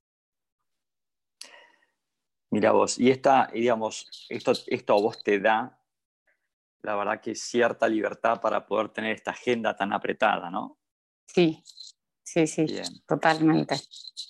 Mira 2.51 2.73
vos, 2.73 2.99
y 2.99 3.11
esta, 3.11 3.51
digamos, 3.53 4.27
esto, 4.29 4.53
esto 4.67 4.95
a 4.95 5.01
vos 5.01 5.23
te 5.23 5.39
da, 5.39 5.79
la 6.83 6.97
verdad 6.97 7.21
que 7.21 7.35
cierta 7.35 7.89
libertad 7.89 8.41
para 8.41 8.67
poder 8.67 8.89
tener 8.89 9.15
esta 9.15 9.33
agenda 9.33 9.77
tan 9.77 9.93
apretada, 9.93 10.51
¿no? 10.51 10.79
Sí, 11.27 11.63
sí, 12.47 12.47
sí, 12.47 12.67
totalmente. 13.07 13.77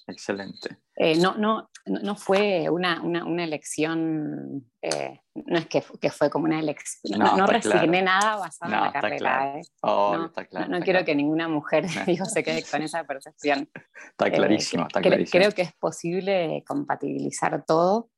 Excelente. 0.07 0.79
Eh, 0.97 1.17
no, 1.17 1.37
no, 1.37 1.71
no 1.87 2.17
fue 2.17 2.69
una, 2.71 3.03
una, 3.03 3.45
elección, 3.45 4.69
eh, 4.83 5.21
no 5.35 5.59
es 5.59 5.67
que, 5.67 5.83
que, 6.01 6.11
fue 6.11 6.29
como 6.29 6.47
una 6.47 6.59
elección, 6.59 7.21
no, 7.21 7.37
no 7.37 7.47
resigné 7.47 8.03
nada 8.03 8.37
basado 8.37 8.75
en 8.75 8.81
la 8.81 8.93
carrera. 8.93 9.59
¿eh? 9.59 9.63
Oh, 9.83 10.17
no, 10.17 10.81
quiero 10.81 11.05
que 11.05 11.15
ninguna 11.15 11.47
mujer 11.49 11.87
digo, 12.07 12.25
se 12.25 12.43
quede 12.43 12.65
con 12.69 12.83
esa 12.83 13.05
percepción. 13.05 13.71
Está 14.11 14.31
clarísimo, 14.31 14.87
está 14.89 15.01
clarísimo. 15.01 15.41
Creo 15.41 15.53
que 15.53 15.63
es 15.63 15.73
posible 15.75 16.65
compatibilizar 16.67 17.65
todo. 17.65 18.11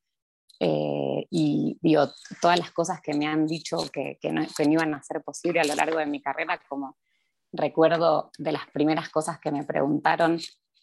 y 0.59 1.77
digo, 1.81 2.07
todas 2.41 2.57
las 2.57 2.71
cosas 2.71 2.99
que 3.01 3.13
me 3.13 3.27
han 3.27 3.45
dicho 3.45 3.77
que, 3.91 4.17
que, 4.19 4.31
no, 4.31 4.45
que 4.57 4.65
no 4.65 4.73
iban 4.73 4.93
a 4.95 5.03
ser 5.03 5.21
posible 5.21 5.59
a 5.59 5.65
lo 5.65 5.75
largo 5.75 5.99
de 5.99 6.05
mi 6.05 6.21
carrera, 6.21 6.59
como 6.67 6.97
recuerdo 7.51 8.31
de 8.37 8.51
las 8.51 8.67
primeras 8.71 9.09
cosas 9.09 9.39
que 9.39 9.51
me 9.51 9.63
preguntaron, 9.63 10.39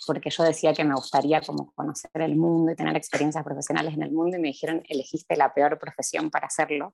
porque 0.06 0.30
yo 0.30 0.44
decía 0.44 0.72
que 0.72 0.84
me 0.84 0.94
gustaría 0.94 1.40
como 1.40 1.72
conocer 1.74 2.10
el 2.14 2.36
mundo 2.36 2.72
y 2.72 2.76
tener 2.76 2.96
experiencias 2.96 3.44
profesionales 3.44 3.94
en 3.94 4.02
el 4.02 4.12
mundo 4.12 4.36
y 4.36 4.40
me 4.40 4.48
dijeron, 4.48 4.82
elegiste 4.88 5.36
la 5.36 5.52
peor 5.52 5.78
profesión 5.78 6.30
para 6.30 6.46
hacerlo. 6.46 6.92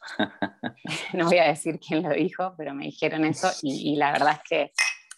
no 1.12 1.26
voy 1.26 1.38
a 1.38 1.48
decir 1.48 1.78
quién 1.78 2.02
lo 2.02 2.10
dijo, 2.10 2.54
pero 2.56 2.74
me 2.74 2.84
dijeron 2.84 3.24
eso 3.24 3.50
y, 3.62 3.96
la 3.96 4.12
verdad 4.12 4.40
es 4.42 4.48
que 4.48 4.72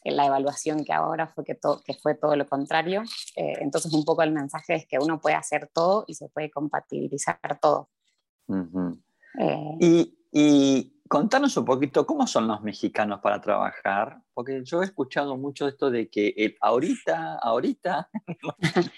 la 0.05 0.27
evaluación 0.27 0.85
que 0.85 0.93
ahora 0.93 1.29
fue 1.29 1.45
que, 1.45 1.57
que 1.85 1.95
fue 1.95 2.17
todo 2.17 2.35
lo 2.35 2.47
contrario. 2.49 3.03
Eh, 3.37 3.55
entonces 3.61 3.93
un 3.93 4.05
poco 4.05 4.23
el 4.23 4.33
mensaje 4.33 4.75
es 4.75 4.87
que 4.87 4.99
uno 4.99 5.21
puede 5.21 5.37
hacer 5.37 5.71
todo 5.73 6.05
y 6.09 6.15
se 6.15 6.29
puede 6.29 6.51
compatibilizar 6.51 7.39
todo. 7.61 7.89
Eh, 9.39 9.77
y, 9.81 10.19
y 10.33 11.02
Contanos 11.13 11.55
un 11.59 11.67
poquito 11.67 12.07
cómo 12.07 12.27
son 12.27 12.49
los 12.49 12.63
mexicanos 12.63 13.21
para 13.21 13.39
trabajar, 13.39 14.23
porque 14.33 14.63
yo 14.65 14.81
he 14.81 14.87
escuchado 14.87 15.37
mucho 15.37 15.69
esto 15.69 15.91
de 15.91 16.09
que 16.09 16.33
el 16.39 16.57
ahorita, 16.59 17.35
ahorita. 17.35 18.09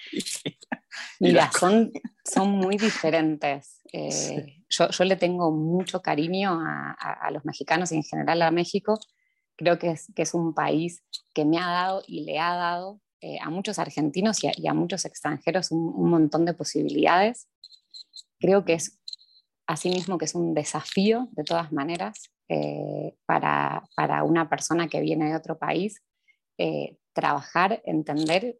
Mira, 1.18 1.50
son, 1.50 1.90
son 2.24 2.52
muy 2.52 2.76
diferentes. 2.76 3.80
Eh, 3.92 4.62
yo, 4.68 4.90
yo, 4.90 5.04
le 5.04 5.16
tengo 5.16 5.50
mucho 5.50 6.02
cariño 6.02 6.52
a, 6.52 6.92
a, 6.92 7.32
los 7.32 7.44
mexicanos 7.44 7.90
y 7.90 7.96
en 7.96 8.04
general 8.04 8.42
a 8.42 8.52
México. 8.52 8.96
Creo 9.56 9.80
que 9.80 9.90
es, 9.90 10.06
que 10.14 10.22
es 10.22 10.34
un 10.34 10.54
país 10.54 11.02
que 11.34 11.44
me 11.44 11.58
ha 11.58 11.66
dado 11.66 12.04
y 12.06 12.26
le 12.26 12.38
ha 12.38 12.54
dado 12.54 13.00
eh, 13.22 13.38
a 13.42 13.50
muchos 13.50 13.80
argentinos 13.80 14.38
y 14.44 14.68
a, 14.68 14.72
muchos 14.72 15.04
extranjeros 15.04 15.72
un, 15.72 15.92
un 15.92 16.10
montón 16.10 16.44
de 16.44 16.54
posibilidades. 16.54 17.48
Creo 18.38 18.64
que 18.64 18.74
es 18.74 19.00
Asimismo 19.66 20.18
que 20.18 20.26
es 20.26 20.34
un 20.34 20.54
desafío, 20.54 21.28
de 21.32 21.44
todas 21.44 21.72
maneras, 21.72 22.30
eh, 22.48 23.16
para, 23.24 23.82
para, 23.96 24.22
una 24.22 24.48
persona 24.50 24.88
que 24.88 25.00
viene 25.00 25.30
de 25.30 25.36
otro 25.36 25.58
país, 25.58 26.02
eh, 26.58 26.98
trabajar, 27.14 27.80
entender 27.84 28.58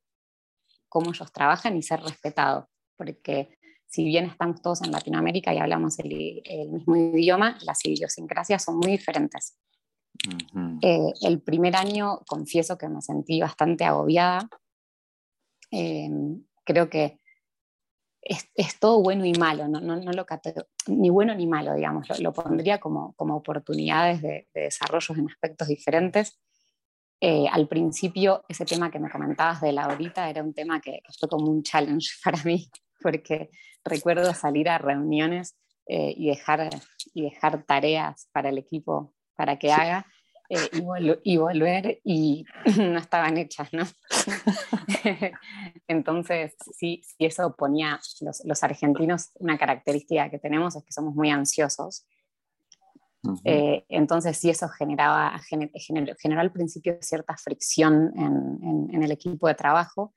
cómo 0.88 1.10
ellos 1.10 1.30
trabajan 1.32 1.76
y 1.76 1.82
ser 1.82 2.00
respetado. 2.00 2.70
Porque 2.96 3.58
si 3.86 4.04
bien 4.04 4.24
estamos 4.24 4.62
todos 4.62 4.82
en 4.82 4.92
Latinoamérica 4.92 5.52
y 5.52 5.58
hablamos 5.58 5.98
el, 5.98 6.40
el 6.44 6.70
mismo 6.70 6.96
idioma, 6.96 7.58
las 7.62 7.84
idiosincrasias 7.84 8.64
son 8.64 8.78
muy 8.78 8.92
diferentes. 8.92 9.58
Eh, 10.80 11.12
el 11.22 11.42
primer 11.42 11.76
año 11.76 12.20
confieso 12.26 12.78
que 12.78 12.88
me 12.88 13.02
sentí 13.02 13.40
bastante 13.40 13.84
agobiada. 13.84 14.48
creo 15.70 16.88
que 16.88 17.18
es, 18.24 18.78
todo 18.78 19.02
bueno 19.02 19.24
y 19.24 19.32
malo, 19.34 19.68
no, 19.68 19.80
no, 19.80 19.96
no 19.96 20.12
lo 20.12 20.26
ni 20.88 21.10
bueno 21.10 21.34
ni 21.34 21.46
malo, 21.46 21.74
digamos, 21.74 22.18
lo, 22.20 22.32
pondría 22.32 22.78
como, 22.78 23.14
como 23.14 23.36
oportunidades 23.36 24.22
de, 24.22 24.48
desarrollos 24.54 25.16
en 25.18 25.28
aspectos 25.28 25.68
diferentes. 25.68 26.38
Eh, 27.20 27.46
al 27.50 27.68
principio, 27.68 28.44
ese 28.48 28.64
tema 28.64 28.90
que 28.90 28.98
me 28.98 29.10
comentabas 29.10 29.60
de 29.60 29.72
la 29.72 29.86
horita 29.88 30.28
era 30.28 30.42
un 30.42 30.54
tema 30.54 30.80
que, 30.80 31.00
fue 31.18 31.28
como 31.28 31.50
un 31.50 31.62
challenge 31.62 32.08
para 32.24 32.42
mí, 32.44 32.68
porque 33.00 33.50
recuerdo 33.84 34.32
salir 34.34 34.68
a 34.68 34.78
reuniones 34.78 35.56
eh, 35.86 36.14
y, 36.16 36.28
dejar, 36.28 36.70
y 37.12 37.22
dejar 37.22 37.64
tareas 37.64 38.28
para 38.32 38.48
el 38.48 38.58
equipo 38.58 39.12
para 39.36 39.58
que 39.58 39.72
haga 39.72 40.06
eh, 40.54 41.20
y, 41.24 41.36
volver 41.36 42.00
y 42.04 42.44
no 42.78 42.98
estaban 42.98 43.36
hechas, 43.36 43.72
¿no? 43.72 43.84
Entonces, 45.88 46.54
sí, 46.76 47.02
sí, 47.04 47.26
eso 47.26 47.54
ponía, 47.56 47.98
los, 48.44 48.62
argentinos, 48.62 49.30
una 49.34 49.58
característica 49.58 50.30
que 50.30 50.38
tenemos 50.38 50.76
es 50.76 50.84
que 50.84 50.92
somos 50.92 51.14
muy 51.14 51.30
ansiosos. 51.30 52.06
Eh, 53.44 53.84
entonces, 53.88 54.36
sí, 54.36 54.50
eso 54.50 54.68
generaba, 54.68 55.40
generó, 55.48 56.40
al 56.40 56.52
principio 56.52 56.98
cierta 57.00 57.36
fricción 57.36 58.12
en, 58.16 59.02
el 59.02 59.10
equipo 59.10 59.48
de 59.48 59.54
trabajo. 59.54 60.14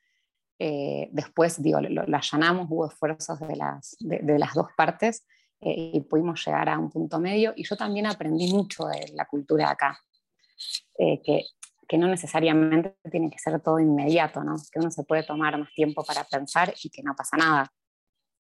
Eh, 0.58 1.08
después, 1.10 1.60
digo, 1.62 1.80
lo, 1.80 2.02
allanamos, 2.02 2.66
hubo 2.68 2.86
esfuerzos 2.86 3.40
de 3.40 3.56
las, 3.56 3.96
de 4.00 4.38
las 4.38 4.52
dos 4.54 4.68
partes 4.76 5.26
y 5.60 6.00
pudimos 6.02 6.44
llegar 6.46 6.68
a 6.68 6.78
un 6.78 6.90
punto 6.90 7.18
medio. 7.18 7.54
Y 7.56 7.64
yo 7.64 7.76
también 7.76 8.06
aprendí 8.06 8.52
mucho 8.52 8.86
de 8.86 9.10
la 9.14 9.24
cultura 9.24 9.66
de 9.66 9.72
acá. 9.72 9.98
Eh, 10.98 11.20
que, 11.24 11.44
que, 11.86 11.98
no 11.98 12.08
necesariamente 12.08 12.96
tiene 13.10 13.30
que 13.30 13.38
ser 13.38 13.60
todo 13.60 13.78
inmediato, 13.78 14.42
¿no? 14.42 14.56
que 14.70 14.78
uno 14.78 14.90
se 14.90 15.04
puede 15.04 15.22
tomar 15.22 15.58
más 15.58 15.72
tiempo 15.72 16.04
para 16.04 16.24
pensar 16.24 16.74
y 16.82 16.90
que 16.90 17.02
no 17.02 17.14
pasa 17.14 17.36
nada. 17.36 17.72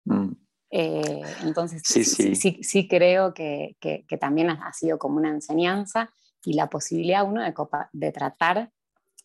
Mm. 0.06 0.32
Eh, 0.72 1.22
entonces, 1.44 1.82
sí, 1.86 2.04
sí. 2.04 2.36
Sí, 2.36 2.60
sí, 2.62 2.88
creo 2.88 3.34
que, 3.34 3.78
que, 3.80 4.18
también 4.18 4.50
ha 4.50 4.74
sido 4.74 4.98
como 4.98 5.18
una 5.18 5.30
enseñanza 5.30 6.10
y 6.44 6.54
la 6.54 6.70
posibilidad 6.70 7.24
uno 7.26 7.42
de, 7.42 7.54
de 7.94 8.12
tratar, 8.12 8.72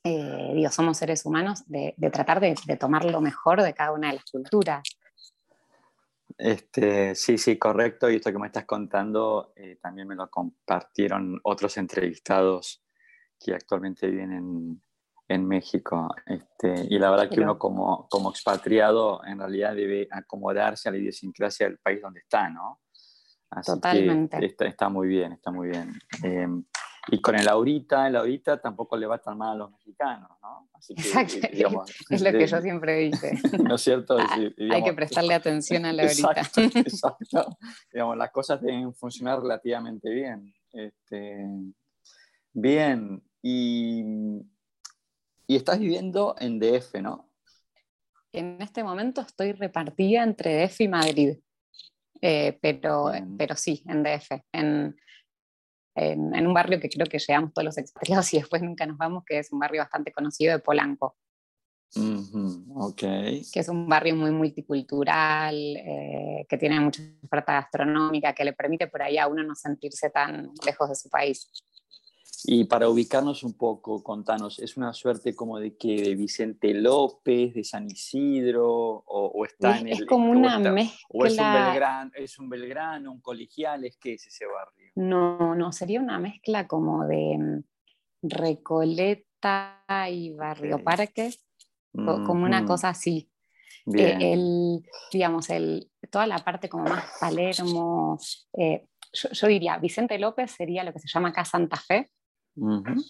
eh, 0.05 0.53
digo, 0.55 0.71
somos 0.71 0.99
seres 0.99 1.25
humanos, 1.27 1.65
de, 1.67 1.95
de 1.97 2.11
tratar 2.11 2.41
de, 2.41 2.55
de, 2.67 2.77
tomar 2.77 3.05
lo 3.05 3.21
mejor 3.21 3.63
de 3.63 3.75
cada 3.75 3.93
una 3.93 4.09
de 4.09 4.15
las 4.15 4.25
culturas. 4.31 4.83
Este, 6.39 7.15
sí, 7.15 7.39
sí, 7.39 7.59
correcto. 7.59 8.11
Y 8.11 8.17
esto 8.17 8.33
que 8.33 8.39
me 8.39 8.47
estás 8.47 8.65
contando 8.65 9.53
eh, 9.57 9.79
también 9.81 10.09
me 10.09 10.15
lo 10.15 10.29
compartieron 10.31 11.41
otros 11.45 11.77
entrevistados 11.77 12.85
que 13.39 13.55
actualmente 13.55 14.07
viven 14.07 14.33
en, 14.33 14.83
en 15.29 15.47
México. 15.47 16.15
Este, 16.27 16.87
y 16.89 16.99
la 16.99 17.11
verdad 17.11 17.31
que 17.31 17.41
uno 17.41 17.59
como, 17.59 18.09
como 18.09 18.31
expatriado 18.31 19.25
en 19.25 19.39
realidad 19.39 19.75
debe 19.75 20.09
acomodarse 20.11 20.89
a 20.89 20.93
la 20.93 20.99
idiosincrasia 20.99 21.67
del 21.67 21.79
país 21.79 22.03
donde 22.03 22.21
está, 22.21 22.49
¿no? 22.49 22.81
Totalmente. 23.65 24.45
está, 24.45 24.67
está, 24.67 24.89
muy 24.89 25.09
bien, 25.09 25.33
está 25.33 25.51
muy 25.51 25.69
bien. 25.69 25.93
Eh, 26.23 26.47
y 27.11 27.21
con 27.21 27.35
el 27.35 27.49
ahorita, 27.49 28.07
el 28.09 28.17
ahorita 28.17 28.61
tampoco 28.61 28.97
le 28.97 29.07
va 29.07 29.19
tan 29.19 29.37
mal 29.37 29.52
a 29.52 29.55
los 29.55 29.71
mexicanos, 29.73 30.31
¿no? 30.43 30.69
Exacto, 30.88 31.37
es 32.11 32.23
lo 32.23 32.33
que 32.33 32.47
yo 32.47 32.61
siempre 32.61 32.97
dije. 32.97 33.33
¿No 33.62 33.75
es 33.75 33.81
cierto? 33.83 34.17
Ah, 34.19 34.37
hay 34.71 34.83
que 34.83 34.93
prestarle 34.93 35.35
atención 35.35 35.85
a 35.85 35.93
la 35.93 36.05
ahorita. 36.05 36.40
Exacto, 36.81 37.59
digamos, 37.93 38.17
las 38.17 38.31
cosas 38.31 38.61
deben 38.61 38.95
funcionar 38.95 39.40
relativamente 39.40 40.11
bien. 40.11 40.52
Este, 40.73 41.47
bien, 42.52 43.23
y, 43.43 44.02
y 45.47 45.57
estás 45.57 45.79
viviendo 45.79 46.35
en 46.38 46.59
DF, 46.59 47.00
¿no? 47.00 47.29
En 48.33 48.62
este 48.62 48.85
momento 48.85 49.21
estoy 49.21 49.52
repartida 49.52 50.23
entre 50.23 50.62
DF 50.62 50.83
y 50.83 50.88
Madrid, 50.88 51.38
eh, 52.23 52.57
pero, 52.62 53.11
pero 53.37 53.57
sí, 53.57 53.83
en 53.88 54.05
DF. 54.05 54.31
En, 54.52 54.97
en, 55.95 56.47
un 56.47 56.55
barrio 56.55 56.81
que 56.81 56.89
creo 56.89 57.07
que 57.07 57.19
llegamos 57.19 57.53
todos 57.53 57.65
los 57.65 57.79
expatriados 57.79 58.33
y 58.35 58.39
después 58.39 58.63
nunca 58.63 58.87
nos 58.87 58.97
vamos, 58.97 59.25
que 59.25 59.39
es 59.39 59.53
un 59.53 59.59
barrio 59.59 59.83
bastante 59.83 60.13
conocido 60.13 60.53
de 60.53 60.61
Polanco. 60.61 61.17
okay. 62.77 63.43
que 63.53 63.61
es 63.61 63.69
un 63.69 63.89
barrio 63.89 64.15
muy 64.15 64.31
multicultural, 64.31 65.57
eh, 65.57 66.47
que 66.49 66.59
tiene 66.59 66.79
mucha 66.79 67.03
oferta 67.25 67.55
gastronómica, 67.55 68.33
que 68.33 68.45
le 68.45 68.53
permite 68.53 68.87
por 68.87 69.03
ahí 69.03 69.19
a 69.19 69.27
uno 69.27 69.43
no 69.43 69.55
sentirse 69.55 70.11
tan 70.11 70.51
lejos 70.65 70.89
de 70.89 70.95
su 70.95 71.09
país. 71.09 71.51
Y 72.45 72.65
para 72.65 72.89
ubicarnos 72.89 73.43
un 73.43 73.53
poco, 73.55 74.03
contanos, 74.03 74.59
¿es 74.61 74.77
una 74.77 74.93
suerte 74.93 75.35
como 75.35 75.59
de 75.59 75.77
que 75.77 76.03
de 76.03 76.15
Vicente 76.15 76.73
López, 76.73 77.55
de 77.55 77.65
San 77.65 77.87
Isidro, 77.91 79.05
o, 79.07 79.45
está 79.45 79.79
en 79.79 79.89
el... 79.89 79.93
Es 79.95 80.07
como 80.07 80.31
una 80.31 80.59
mezcla... 80.59 80.99
¿O 81.11 81.27
es 81.27 81.33
un, 81.39 81.53
Belgrano, 81.53 82.11
es 82.15 82.39
un 82.39 82.49
Belgrano, 82.49 83.13
un 83.13 83.21
colegial? 83.21 83.85
¿Es 83.85 83.99
qué 83.99 84.15
es 84.15 84.27
ese 84.27 84.47
barrio? 84.47 84.80
No, 84.95 85.55
no, 85.55 85.73
sería 85.73 86.01
una 86.01 86.19
mezcla 86.19 86.67
como 86.67 87.07
de 87.07 87.39
mm, 87.39 87.63
Recoleta 88.23 89.85
y 90.11 90.33
Barrio 90.35 90.83
Parque, 90.83 91.31
como 91.93 92.45
una 92.45 92.65
cosa 92.65 92.91
así. 92.91 93.31
Eh, 93.95 94.33
el, 94.33 94.83
digamos, 95.13 95.51
el, 95.51 95.91
toda 96.11 96.27
la 96.27 96.39
parte 96.39 96.69
como 96.69 96.85
más 96.85 97.05
Palermo, 97.19 98.19
eh, 98.53 98.87
yo, 99.13 99.47
diría, 99.49 99.79
Vicente 99.79 100.19
López 100.19 100.53
sería 100.53 100.85
lo 100.85 100.93
que 100.93 101.01
se 101.01 101.09
llama 101.09 101.31
acá 101.31 101.45
Santa 101.45 101.77
Fe, 101.77 102.11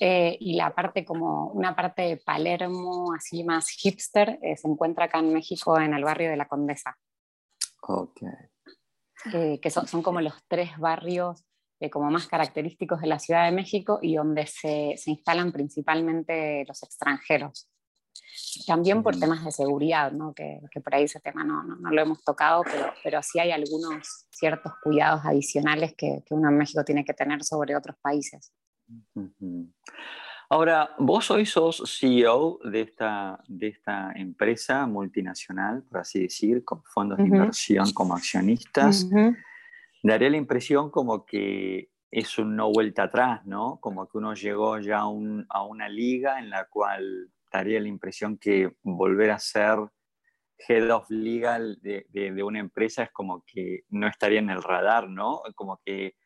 eh, 0.01 0.37
y 0.39 0.55
la 0.55 0.73
parte 0.75 1.05
como 1.05 1.49
una 1.49 1.75
parte 1.75 2.03
de 2.03 2.17
Palermo, 2.19 3.13
así 3.15 3.43
más 3.43 3.69
hipster, 3.71 4.39
se 4.57 4.69
encuentra 4.69 5.07
acá 5.07 5.19
en 5.19 5.33
México 5.33 5.79
en 5.79 5.93
el 5.93 6.05
barrio 6.05 6.31
de 6.31 6.37
la 6.37 6.47
Condesa. 6.47 6.97
Ok. 7.83 8.21
que 9.61 9.71
son, 9.71 9.87
son, 9.87 10.03
como 10.03 10.21
los 10.21 10.35
tres 10.47 10.79
barrios 10.79 11.45
como 11.89 12.11
más 12.11 12.27
característicos 12.27 13.01
de 13.01 13.07
la 13.07 13.19
Ciudad 13.19 13.47
de 13.47 13.53
México 13.53 13.99
y 14.03 14.17
donde 14.17 14.47
se, 14.47 14.95
se 14.99 15.11
instalan 15.11 15.53
principalmente 15.53 16.65
los 16.69 16.83
extranjeros. 16.83 17.71
También 18.67 19.03
por 19.03 19.19
temas 19.19 19.45
de 19.45 19.53
seguridad, 19.53 20.13
¿no? 20.13 20.35
que, 20.35 20.61
que, 20.71 20.81
por 20.81 20.95
ahí 20.95 21.05
ese 21.05 21.21
tema 21.21 21.45
no, 21.45 21.63
no, 21.63 21.91
lo 21.91 22.03
hemos 22.03 22.23
tocado, 22.25 22.63
pero, 22.65 22.93
pero 23.03 23.23
sí 23.23 23.39
hay 23.39 23.53
algunos 23.53 24.27
ciertos 24.31 24.73
cuidados 24.83 25.25
adicionales 25.25 25.95
que, 25.97 26.23
que 26.27 26.35
uno 26.35 26.49
en 26.49 26.59
México 26.59 26.85
tiene 26.85 27.05
que 27.05 27.15
tener 27.15 27.43
sobre 27.45 27.77
otros 27.77 27.97
países. 28.03 28.53
Ahora, 30.49 30.91
vos 30.99 31.31
hoy 31.31 31.47
sos 31.47 31.83
CEO 31.87 32.59
de 32.65 32.81
esta, 32.81 33.41
de 33.47 33.69
esta 33.69 34.13
empresa 34.17 34.85
multinacional, 34.87 35.85
por 35.85 36.01
así 36.01 36.23
decir, 36.23 36.65
con 36.65 36.83
fondos 36.83 37.19
de 37.19 37.25
inversión 37.25 37.93
como 37.93 38.15
accionistas. 38.15 39.09
Daría 40.03 40.31
la 40.31 40.37
impresión 40.37 40.91
como 40.91 41.27
que 41.27 41.91
es 42.11 42.39
un 42.39 42.57
no 42.57 42.71
vuelta 42.71 43.05
atrás, 43.05 43.45
¿no? 43.47 43.79
Como 43.81 44.09
que 44.09 44.19
uno 44.19 44.35
llegó 44.35 44.79
ya 44.79 45.01
a, 45.01 45.09
una 45.63 45.89
liga 45.89 46.39
en 46.39 46.51
la 46.51 46.67
cual 46.67 47.31
daría 47.53 47.81
la 47.81 47.89
impresión 47.89 48.39
que 48.39 48.77
volver 48.83 49.31
a 49.31 49.39
ser 49.39 49.79
head 50.69 50.91
of 50.91 51.09
legal 51.11 51.79
de, 51.81 52.43
una 52.43 52.59
empresa 52.59 53.05
es 53.05 53.11
como 53.13 53.45
que 53.47 53.85
no 53.89 54.09
estaría 54.09 54.41
en 54.41 54.51
el 54.51 54.63
radar, 54.63 55.09
¿no? 55.09 55.43
Como 55.55 55.81
que 55.85 56.17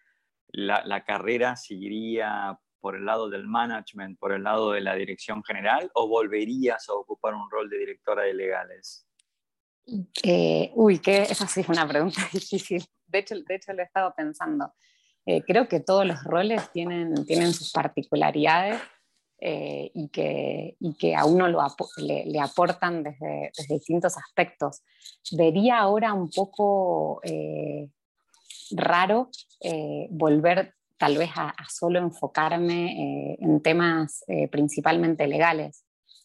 la, 0.48 0.84
la, 0.84 1.04
carrera 1.04 1.56
seguiría 1.56 2.58
por 2.80 2.96
el 2.96 3.04
lado 3.04 3.28
del 3.28 3.46
management, 3.46 4.18
por 4.18 4.32
el 4.32 4.42
lado 4.42 4.72
de 4.72 4.80
la 4.80 4.94
dirección 4.94 5.42
general, 5.42 5.90
o 5.94 6.08
volverías 6.08 6.88
a 6.88 6.94
ocupar 6.94 7.34
un 7.34 7.50
rol 7.50 7.68
de 7.68 7.78
directora 7.78 8.24
de 8.24 8.34
legales? 8.34 9.06
Eh, 10.22 10.70
uy, 10.74 10.98
que 10.98 11.22
esa 11.22 11.46
sí 11.46 11.60
es 11.60 11.68
una 11.68 11.86
pregunta 11.86 12.20
difícil. 12.32 12.84
De 13.14 13.20
hecho, 13.20 13.36
de 13.36 13.54
hecho 13.54 13.72
lo 13.72 13.80
he 13.80 13.84
estado 13.84 14.12
pensando. 14.16 14.74
Eh, 15.24 15.42
creo 15.42 15.68
que 15.68 15.78
todos 15.78 16.04
los 16.04 16.24
roles 16.24 16.68
tienen, 16.72 17.14
tienen 17.26 17.52
sus 17.52 17.70
particularidades 17.70 18.82
eh, 19.38 19.92
y, 19.94 20.08
que, 20.08 20.76
y, 20.80 20.94
que, 20.94 21.14
a 21.14 21.24
uno 21.24 21.46
le, 21.46 22.24
le, 22.26 22.40
aportan 22.40 23.04
desde, 23.04 23.52
distintos 23.68 24.16
aspectos. 24.16 24.82
Vería 25.30 25.78
ahora 25.78 26.12
un 26.12 26.28
poco 26.28 27.20
eh, 27.22 27.88
raro 28.72 29.30
volver 30.10 30.74
tal 30.98 31.16
vez 31.16 31.30
a 31.36 31.54
solo 31.68 32.00
enfocarme 32.00 33.36
en 33.38 33.62
temas 33.62 34.24
principalmente 34.50 35.28
legales. 35.28 35.83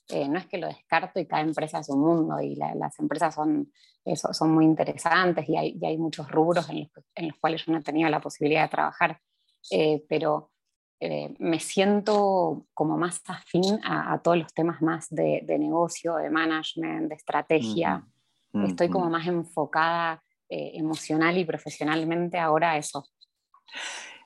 No 0.10 0.40
es 0.40 0.48
que 0.48 0.58
lo 0.58 0.68
descarto 0.68 1.20
y 1.20 1.28
cada 1.28 1.44
empresa 1.44 1.80
es 1.80 1.90
un 1.90 2.02
mundo 2.02 2.40
y 2.42 2.56
la, 2.56 2.74
las 2.76 2.98
empresas 3.00 3.36
son, 3.36 3.72
eso, 4.04 4.34
son 4.34 4.52
muy 4.52 4.66
interesantes 4.66 5.48
y 5.48 5.56
hay, 5.56 5.78
y 5.80 5.86
hay 5.86 5.98
muchos 5.98 6.30
rubros 6.30 6.70
en 6.70 6.82
los, 6.82 6.90
en 7.16 7.28
los, 7.28 7.38
cuales 7.38 7.66
yo 7.66 7.72
no 7.72 7.80
he 7.80 7.84
tenido 7.84 8.10
la 8.10 8.20
posibilidad 8.20 8.64
de 8.64 8.70
trabajar, 8.70 9.20
pero 10.08 10.52
eh, 11.02 11.34
me 11.40 11.60
siento 11.62 12.66
como 12.74 12.98
más 12.98 13.22
afín 13.28 13.80
a, 13.84 14.20
todos 14.22 14.38
los 14.38 14.54
temas 14.54 14.82
más 14.82 15.08
de, 15.10 15.44
negocio, 15.48 16.16
de 16.16 16.30
management, 16.30 17.10
de 17.10 17.16
estrategia. 17.16 18.06
Estoy 18.54 18.90
como 18.90 19.10
más 19.10 19.26
enfocada 19.28 20.22
eh, 20.50 20.72
emocional 20.74 21.38
y 21.38 21.46
profesionalmente 21.46 22.38
ahora 22.38 22.72
a 22.72 22.78
eso. 22.78 23.08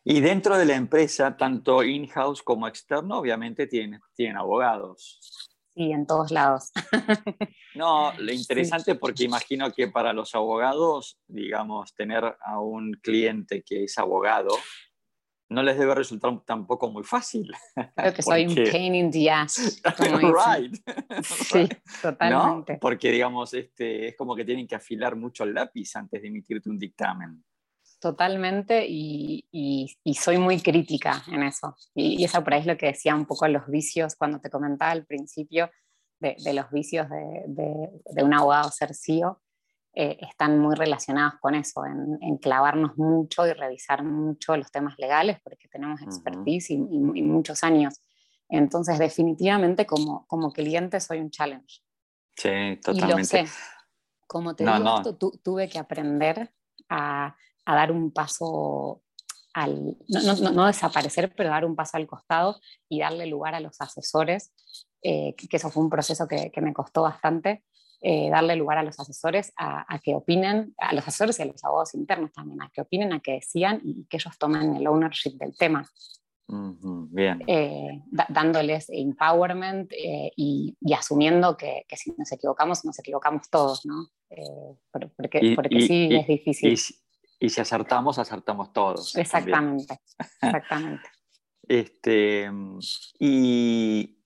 Y 0.03 0.19
dentro 0.21 0.57
de 0.57 0.65
la 0.65 0.75
empresa, 0.75 1.37
tanto 1.37 1.83
in-house 1.83 2.41
como 2.41 2.67
externo, 2.67 3.19
obviamente 3.19 3.67
tienen, 3.67 4.01
tienen 4.15 4.37
abogados. 4.37 5.52
Sí, 5.75 5.91
en 5.91 6.05
todos 6.05 6.31
lados. 6.31 6.71
no, 7.75 8.13
lo 8.19 8.31
interesante 8.31 8.95
porque 8.95 9.23
imagino 9.23 9.71
que 9.71 9.87
para 9.87 10.13
los 10.13 10.35
abogados, 10.35 11.19
digamos, 11.27 11.95
tener 11.95 12.37
a 12.45 12.59
un 12.59 12.93
cliente 13.01 13.63
que 13.63 13.85
es 13.85 13.97
abogado 13.97 14.55
no 15.53 15.61
les 15.61 15.77
debe 15.77 15.93
resultar 15.95 16.37
tampoco 16.45 16.89
muy 16.89 17.03
fácil. 17.03 17.51
Creo 17.95 18.13
que 18.13 18.21
soy 18.21 18.47
un 18.47 18.55
pain 18.55 18.95
in 18.95 19.11
the 19.11 19.29
ass. 19.29 19.81
right. 19.99 20.75
Sí, 21.23 21.69
totalmente. 22.01 22.77
Porque, 22.81 23.11
digamos, 23.11 23.53
este, 23.53 24.07
es 24.09 24.17
como 24.17 24.35
que 24.35 24.45
tienen 24.45 24.67
que 24.67 24.75
afilar 24.75 25.15
mucho 25.15 25.43
el 25.43 25.53
lápiz 25.53 25.95
antes 25.95 26.21
de 26.21 26.27
emitirte 26.27 26.69
un 26.69 26.77
dictamen. 26.77 27.43
Totalmente, 28.03 28.85
y, 28.85 29.45
y, 29.49 30.13
soy 30.15 30.37
muy 30.37 30.59
crítica 30.59 31.23
en 31.31 31.41
eso. 31.43 31.77
Y, 31.95 32.21
y, 32.21 32.25
eso 32.25 32.43
por 32.43 32.53
ahí 32.53 32.59
es 32.59 32.65
lo 32.65 32.75
que 32.75 32.87
decía 32.87 33.15
un 33.15 33.25
poco 33.25 33.47
los 33.47 33.65
vicios, 33.67 34.17
cuando 34.17 34.41
te 34.41 34.49
comentaba 34.49 34.91
al 34.91 35.05
principio 35.05 35.71
de, 36.19 36.35
de 36.43 36.53
los 36.53 36.69
vicios 36.69 37.09
de, 37.09 37.43
de, 37.47 37.89
de, 38.13 38.23
un 38.25 38.33
abogado 38.33 38.69
ser 38.71 38.93
CEO 38.93 39.41
eh, 39.93 40.17
están 40.19 40.59
muy 40.59 40.75
relacionados 40.75 41.35
con 41.39 41.55
eso, 41.55 41.85
en, 41.85 42.37
clavarnos 42.39 42.97
mucho 42.97 43.47
y 43.47 43.53
revisar 43.53 44.03
mucho 44.03 44.57
los 44.57 44.69
temas 44.69 44.95
legales, 44.97 45.37
porque 45.41 45.69
tenemos 45.69 46.01
expertise 46.01 46.71
y, 46.71 46.77
muchos 46.79 47.63
años. 47.63 48.01
Entonces, 48.49 48.99
definitivamente 48.99 49.85
como, 49.85 50.27
como 50.27 50.51
cliente 50.51 50.99
soy 50.99 51.21
un 51.21 51.31
challenge. 51.31 51.81
Sí, 52.35 52.81
totalmente. 52.83 53.37
Y 53.37 53.41
lo 53.41 53.47
sé. 53.47 53.53
Como 54.27 54.57
te 54.57 54.65
digo, 54.65 55.15
tuve 55.41 55.69
que 55.69 55.79
aprender 55.79 56.53
a, 56.89 57.37
a, 57.65 57.75
dar 57.75 57.91
un 57.91 58.11
paso 58.11 59.01
al, 59.53 59.97
no, 60.07 60.51
no, 60.51 60.65
desaparecer, 60.67 61.33
pero 61.35 61.49
dar 61.49 61.65
un 61.65 61.75
paso 61.75 61.97
al 61.97 62.07
costado 62.07 62.59
y 62.89 62.99
darle 62.99 63.27
lugar 63.27 63.55
a 63.55 63.59
los 63.59 63.79
asesores, 63.81 64.53
eh, 65.01 65.35
que, 65.35 65.57
eso 65.57 65.69
fue 65.69 65.83
un 65.83 65.89
proceso 65.89 66.27
que, 66.27 66.51
que 66.51 66.61
me 66.61 66.73
costó 66.73 67.03
bastante, 67.03 67.63
eh, 68.05 68.29
darle 68.29 68.57
lugar 68.57 68.77
a 68.77 68.83
los 68.83 68.99
asesores 68.99 69.53
a, 69.55 69.97
que 70.03 70.13
opinen, 70.13 70.75
a 70.77 70.93
los 70.93 71.07
asesores 71.07 71.39
y 71.39 71.43
a 71.43 71.45
los 71.45 71.63
abogados 71.63 71.93
internos 71.93 72.33
también, 72.33 72.61
a 72.61 72.69
que 72.69 72.81
opinen, 72.81 73.13
a 73.13 73.21
que 73.21 73.35
decían 73.35 73.79
y 73.81 74.03
que 74.09 74.17
ellos 74.17 74.37
tomen 74.37 74.75
el 74.75 74.85
ownership 74.87 75.37
del 75.37 75.55
tema. 75.55 75.89
bien. 76.49 77.41
Eh, 77.47 78.03
dándoles 78.27 78.89
empowerment 78.89 79.89
eh, 79.93 80.33
y, 80.35 80.75
asumiendo 80.93 81.55
que, 81.55 81.85
que, 81.87 81.95
si 81.95 82.13
nos 82.17 82.29
equivocamos, 82.33 82.83
nos 82.83 82.99
equivocamos 82.99 83.49
todos, 83.49 83.85
¿no? 83.85 84.09
porque, 84.91 85.53
porque 85.55 85.87
sí 85.87 86.09
es 86.11 86.27
difícil. 86.27 86.77
Y, 87.43 87.49
si 87.49 87.59
acertamos, 87.59 88.17
acertamos 88.19 88.71
todos. 88.71 89.15
Exactamente, 89.17 89.99
exactamente. 90.41 91.09
este, 91.67 92.49
y 93.19 94.17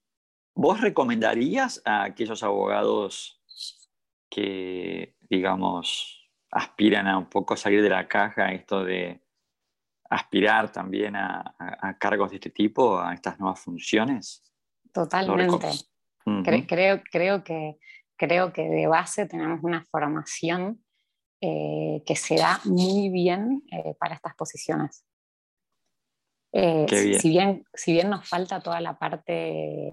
vos 0.53 0.82
recomendarías 0.82 1.82
a 1.84 2.03
aquellos 2.03 2.43
abogados 2.43 3.41
que, 4.30 5.15
digamos, 5.21 6.30
aspiran 6.51 7.08
a 7.08 7.17
un 7.17 7.27
poco 7.27 7.58
salir 7.58 7.82
de 7.82 7.89
la 7.89 8.08
caja, 8.08 8.51
esto 8.51 8.84
de 8.84 9.23
aspirar 10.10 10.71
también 10.71 11.15
a, 11.15 11.97
cargos 11.99 12.30
de 12.30 12.36
este 12.36 12.51
tipo, 12.51 12.99
a 12.99 13.15
estas 13.15 13.39
nuevas 13.39 13.60
funciones? 13.60 14.43
Totalmente. 14.93 15.69
creo, 16.43 17.01
creo, 17.10 17.43
que, 17.43 17.77
creo 18.15 18.53
que 18.53 18.69
de 18.69 18.86
base 18.86 19.25
tenemos 19.25 19.60
una 19.63 19.84
formación 19.86 20.84
eh, 21.41 22.04
que 22.06 22.15
se 22.15 22.36
da 22.36 22.60
muy 22.65 23.10
bien 23.10 23.63
eh, 23.71 23.93
para 24.00 24.15
estas 24.15 24.36
posiciones. 24.36 25.04
Eh, 26.54 27.17
si, 27.19 27.30
bien, 27.30 27.65
si 27.73 27.91
bien 27.91 28.10
nos 28.10 28.28
falta 28.28 28.62
toda 28.62 28.82
la 28.82 28.97
parte 28.97 29.91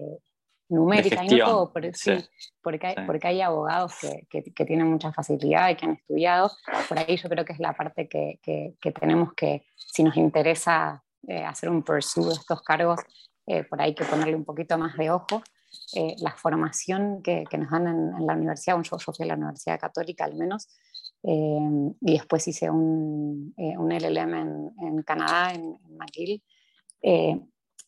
numérica 0.69 1.23
y 1.23 1.27
no 1.27 1.45
todo, 1.45 1.73
por, 1.73 1.95
sí, 1.95 2.13
porque, 2.61 2.87
hay, 2.87 2.95
porque 3.05 3.27
hay 3.27 3.41
abogados 3.41 3.93
que, 4.29 4.43
que, 4.43 4.65
tienen 4.65 4.87
mucha 4.87 5.11
facilidad 5.13 5.69
y 5.69 5.75
que 5.75 5.85
han 5.85 5.93
estudiado. 5.93 6.51
Por 6.89 6.97
ahí 6.97 7.17
yo 7.17 7.29
creo 7.29 7.45
que 7.45 7.53
es 7.53 7.59
la 7.59 7.73
parte 7.73 8.07
que, 8.07 8.39
que 8.41 8.91
tenemos 8.91 9.33
que, 9.33 9.65
si 9.75 10.01
nos 10.01 10.17
interesa 10.17 11.05
eh, 11.27 11.43
hacer 11.43 11.69
un 11.69 11.81
pursue 11.83 12.27
de 12.27 12.33
estos 12.33 12.61
cargos, 12.61 12.99
eh, 13.47 13.63
por 13.63 13.81
ahí 13.81 13.89
hay 13.89 13.95
que 13.95 14.05
ponerle 14.05 14.35
un 14.35 14.45
poquito 14.45 14.77
más 14.77 14.95
de 14.97 15.09
ojo. 15.09 15.41
eh, 15.93 16.15
la 16.19 16.31
formación 16.31 17.21
que, 17.21 17.43
que 17.49 17.57
nos 17.57 17.69
dan 17.69 17.87
en, 17.87 18.25
la 18.25 18.33
universidad, 18.33 18.81
yo, 18.81 18.97
yo, 18.97 19.13
fui 19.13 19.25
a 19.25 19.27
la 19.27 19.35
Universidad 19.35 19.79
Católica 19.79 20.23
al 20.23 20.35
menos, 20.35 20.67
eh, 21.27 21.91
y 22.01 22.13
después 22.13 22.47
hice 22.47 22.69
un, 22.69 23.53
un 23.57 23.89
LLM 23.89 24.33
en, 24.33 24.71
en, 24.79 25.03
Canadá, 25.03 25.53
en, 25.53 25.77
en 25.83 25.97
McGill, 25.97 26.43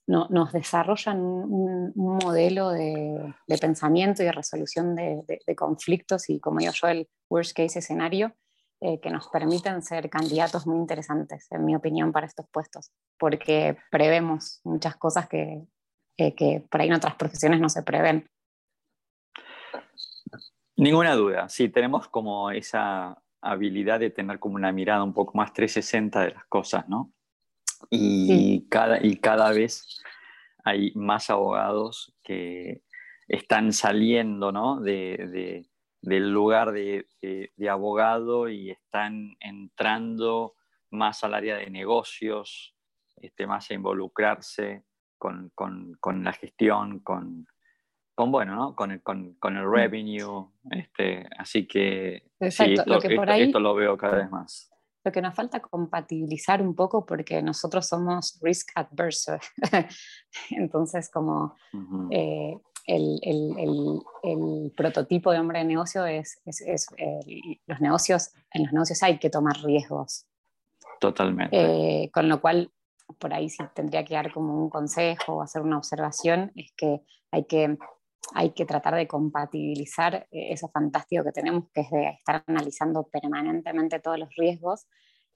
no, 0.08 0.28
nos 0.30 0.54
desarrollan 0.54 1.20
un, 1.20 1.92
modelo 1.96 2.70
de, 2.70 3.34
de, 3.46 3.58
pensamiento 3.58 4.24
y 4.24 4.26
de 4.26 4.32
resolución 4.32 4.96
de, 4.96 5.24
de, 5.46 5.56
conflictos 5.56 6.30
y, 6.30 6.40
como 6.40 6.60
digo 6.60 6.72
yo, 6.74 6.88
el 6.88 7.10
worst 7.30 7.56
case 7.56 7.80
escenario, 7.80 8.34
eh, 8.80 9.00
que 9.02 9.10
nos 9.10 9.28
permiten 9.28 9.82
ser 9.82 10.10
candidatos 10.10 10.66
muy 10.66 10.78
interesantes, 10.78 11.48
en 11.52 11.66
mi 11.66 11.76
opinión, 11.76 12.12
para 12.12 12.26
estos 12.26 12.46
puestos, 12.50 12.92
porque 13.18 13.78
prevemos 13.92 14.62
muchas 14.64 14.96
cosas 14.96 15.28
que, 15.28 15.64
eh, 16.18 16.36
que 16.36 16.64
por 16.70 16.82
ahí 16.82 16.88
en 16.88 16.94
otras 16.94 17.16
profesiones 17.16 17.60
no 17.60 17.70
se 17.70 17.84
prevén. 17.84 18.30
Ninguna 20.78 21.16
duda, 21.16 21.50
sí, 21.50 21.70
tenemos 21.70 22.08
como 22.08 22.52
esa 22.52 23.18
habilidad 23.42 24.00
de 24.00 24.10
tener 24.10 24.40
como 24.40 24.56
una 24.56 24.72
mirada 24.72 25.04
un 25.04 25.14
poco 25.14 25.38
más 25.38 25.54
360 25.54 26.22
de 26.22 26.32
las 26.32 26.46
cosas, 26.46 26.88
¿no? 26.90 27.14
Y, 27.90 28.68
cada, 28.70 29.04
y 29.04 29.18
cada 29.18 29.52
vez 29.52 30.02
hay 30.64 30.92
más 30.96 31.30
abogados 31.30 32.16
que 32.24 32.82
están 33.28 33.74
saliendo 33.74 34.52
¿no? 34.52 34.80
de, 34.80 35.66
del 36.02 36.32
lugar 36.32 36.72
de, 36.72 37.06
abogado 37.70 38.50
y 38.50 38.72
están 38.72 39.36
entrando 39.40 40.56
más 40.90 41.24
al 41.24 41.34
área 41.34 41.58
de 41.58 41.70
negocios, 41.70 42.76
este, 43.18 43.46
más 43.46 43.70
a 43.70 43.74
involucrarse 43.74 44.84
con, 45.18 45.52
con, 45.54 45.96
con 46.00 46.24
la 46.24 46.34
gestión, 46.34 47.00
con, 47.00 47.48
con 48.16 48.32
bueno, 48.32 48.56
¿no? 48.56 48.76
con, 48.76 48.92
el, 48.92 49.02
con, 49.02 49.34
con 49.36 49.58
el 49.58 49.70
revenue. 49.70 50.50
Este, 50.72 51.28
así 51.38 51.68
que, 51.68 52.27
sí, 52.40 52.74
esto, 52.74 53.00
esto, 53.00 53.60
lo 53.60 53.76
veo 53.76 53.98
cada 53.98 54.18
vez 54.18 54.32
más 54.32 54.70
lo 55.08 55.12
que 55.12 55.22
nos 55.22 55.34
falta 55.34 55.62
compatibilizar 55.62 56.62
un 56.62 56.76
poco 56.76 57.06
porque 57.06 57.42
nosotros 57.42 57.88
somos 57.88 58.38
risk 58.42 58.72
adverse. 58.76 59.40
Entonces, 60.52 61.10
como 61.10 61.56
eh, 62.12 62.58
el, 62.86 63.18
el, 63.22 64.02
el, 64.24 64.74
prototipo 64.76 65.32
de 65.32 65.40
hombre 65.40 65.60
de 65.60 65.66
negocio 65.66 66.06
es, 66.06 66.42
es, 66.46 66.62
es 66.62 66.88
los 67.68 67.80
negocios, 67.80 68.34
en 68.52 68.64
los 68.64 68.74
negocios 68.74 69.02
hay 69.02 69.18
que 69.18 69.30
tomar 69.30 69.56
riesgos. 69.64 70.26
Totalmente. 71.00 71.56
Eh, 71.56 72.12
con 72.12 72.28
lo 72.28 72.42
cual, 72.42 72.70
por 73.18 73.34
ahí 73.34 73.50
sí 73.50 73.64
tendría 73.74 74.04
que 74.04 74.16
dar 74.16 74.34
como 74.34 74.62
un 74.62 74.70
consejo 74.70 75.36
o 75.36 75.42
hacer 75.42 75.62
una 75.62 75.78
observación, 75.78 76.52
es 76.56 76.74
que 76.76 77.02
hay 77.32 77.46
que 77.46 77.78
hay 78.34 78.52
que 78.52 78.66
tratar 78.66 78.96
de 78.96 79.08
compatibilizar 79.08 80.28
eh, 80.32 80.52
eso 80.52 80.70
fantástico 80.70 81.24
que 81.24 81.32
tenemos, 81.32 81.66
que 81.74 81.82
es 81.82 81.92
de 81.92 82.10
estar 82.10 82.44
analizando 82.48 83.08
permanentemente 83.08 84.00
todos 84.00 84.20
los 84.20 84.30
riesgos, 84.36 84.88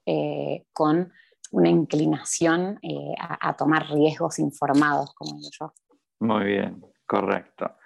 eh, 0.06 0.66
con 0.72 1.12
una 1.52 1.68
inclinación 1.68 2.78
eh, 2.82 3.14
a, 3.18 3.54
tomar 3.56 3.88
riesgos 3.90 4.38
informados, 4.38 5.14
como 5.14 5.36
digo 5.36 5.50
yo. 5.60 5.74
Muy 6.20 6.44
bien, 6.44 6.82
correcto. 7.06 7.76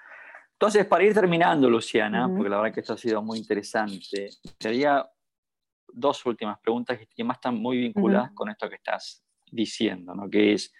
Entonces, 0.52 0.86
para 0.86 1.04
ir 1.04 1.12
terminando, 1.12 1.68
Luciana, 1.68 2.28
porque 2.28 2.48
la 2.48 2.56
verdad 2.56 2.74
que 2.74 2.80
esto 2.80 2.94
ha 2.94 2.98
sido 2.98 3.22
muy 3.22 3.38
interesante, 3.38 4.30
sería 4.58 5.06
dos 5.88 6.24
últimas 6.24 6.58
preguntas 6.60 6.98
que 6.98 7.06
además 7.18 7.38
están 7.38 7.56
muy 7.56 7.78
vinculadas 7.78 8.32
con 8.32 8.48
esto 8.48 8.68
que 8.68 8.76
estás 8.76 9.22
diciendo, 9.50 10.14
¿no? 10.14 10.30
Que 10.30 10.54
es, 10.54 10.72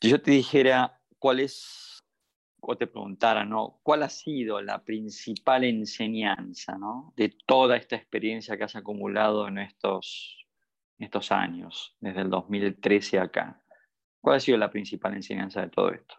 si 0.00 0.10
yo 0.10 0.20
te 0.20 0.32
dijera 0.32 1.00
cuál 1.18 1.40
es 1.40 1.89
o 2.60 2.76
te 2.76 2.86
preguntara, 2.86 3.44
¿no? 3.44 3.80
¿Cuál 3.82 4.02
ha 4.02 4.08
sido 4.08 4.60
la 4.60 4.84
principal 4.84 5.64
enseñanza 5.64 6.76
¿no? 6.78 7.12
de 7.16 7.34
toda 7.46 7.76
esta 7.76 7.96
experiencia 7.96 8.56
que 8.56 8.64
has 8.64 8.76
acumulado 8.76 9.48
en 9.48 9.58
estos, 9.58 10.46
estos 10.98 11.32
años, 11.32 11.96
desde 12.00 12.22
el 12.22 12.30
2013 12.30 13.18
acá? 13.18 13.62
¿Cuál 14.20 14.36
ha 14.36 14.40
sido 14.40 14.58
la 14.58 14.70
principal 14.70 15.14
enseñanza 15.14 15.62
de 15.62 15.68
todo 15.68 15.90
esto? 15.92 16.14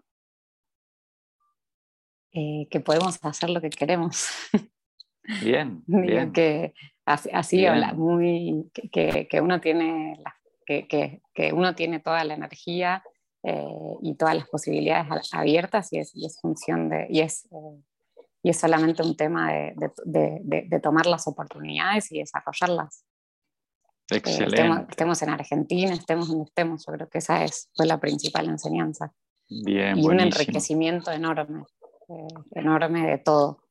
Eh, 2.33 2.67
que 2.69 2.79
podemos 2.79 3.19
hacer 3.23 3.49
lo 3.49 3.61
que 3.61 3.69
queremos. 3.69 4.29
Bien, 5.43 5.83
bien. 5.85 6.33
Que 6.33 6.73
así, 7.05 7.65
habla 7.65 7.93
muy, 7.93 8.71
que, 8.73 9.27
que, 9.29 9.39
uno 9.39 9.61
tiene 9.61 10.19
que, 10.65 11.21
que, 11.33 11.53
uno 11.53 11.75
tiene 11.75 11.99
toda 11.99 12.23
la 12.23 12.33
energía 12.33 13.03
eh, 13.43 13.95
y 14.01 14.15
todas 14.15 14.35
las 14.35 14.47
posibilidades 14.47 15.33
abiertas 15.33 15.91
y 15.91 15.97
es, 15.99 16.15
y 16.15 16.25
es 16.25 16.39
función 16.39 16.89
de, 16.89 17.07
y 17.09 17.21
es, 17.21 17.45
eh, 17.45 17.81
y 18.43 18.49
es 18.51 18.59
solamente 18.59 19.01
un 19.01 19.15
tema 19.15 19.51
de, 19.51 19.73
de, 20.05 20.65
de, 20.67 20.79
tomar 20.79 21.05
las 21.07 21.27
oportunidades 21.27 22.11
y 22.11 22.19
desarrollarlas. 22.19 23.03
Eh, 24.11 24.17
Excelente. 24.17 24.85
estemos, 24.89 25.21
en 25.21 25.29
Argentina, 25.29 25.93
estemos 25.93 26.27
donde 26.27 26.45
estemos, 26.45 26.85
yo 26.85 26.93
creo 26.93 27.09
que 27.09 27.17
esa 27.17 27.43
es, 27.43 27.69
fue 27.75 27.85
la 27.87 27.99
principal 27.99 28.47
enseñanza. 28.47 29.11
Bien, 29.49 29.97
y 29.97 30.07
un 30.07 30.19
enriquecimiento 30.19 31.11
enorme, 31.11 31.65
enorme 32.51 33.07
de 33.09 33.17
todo. 33.17 33.63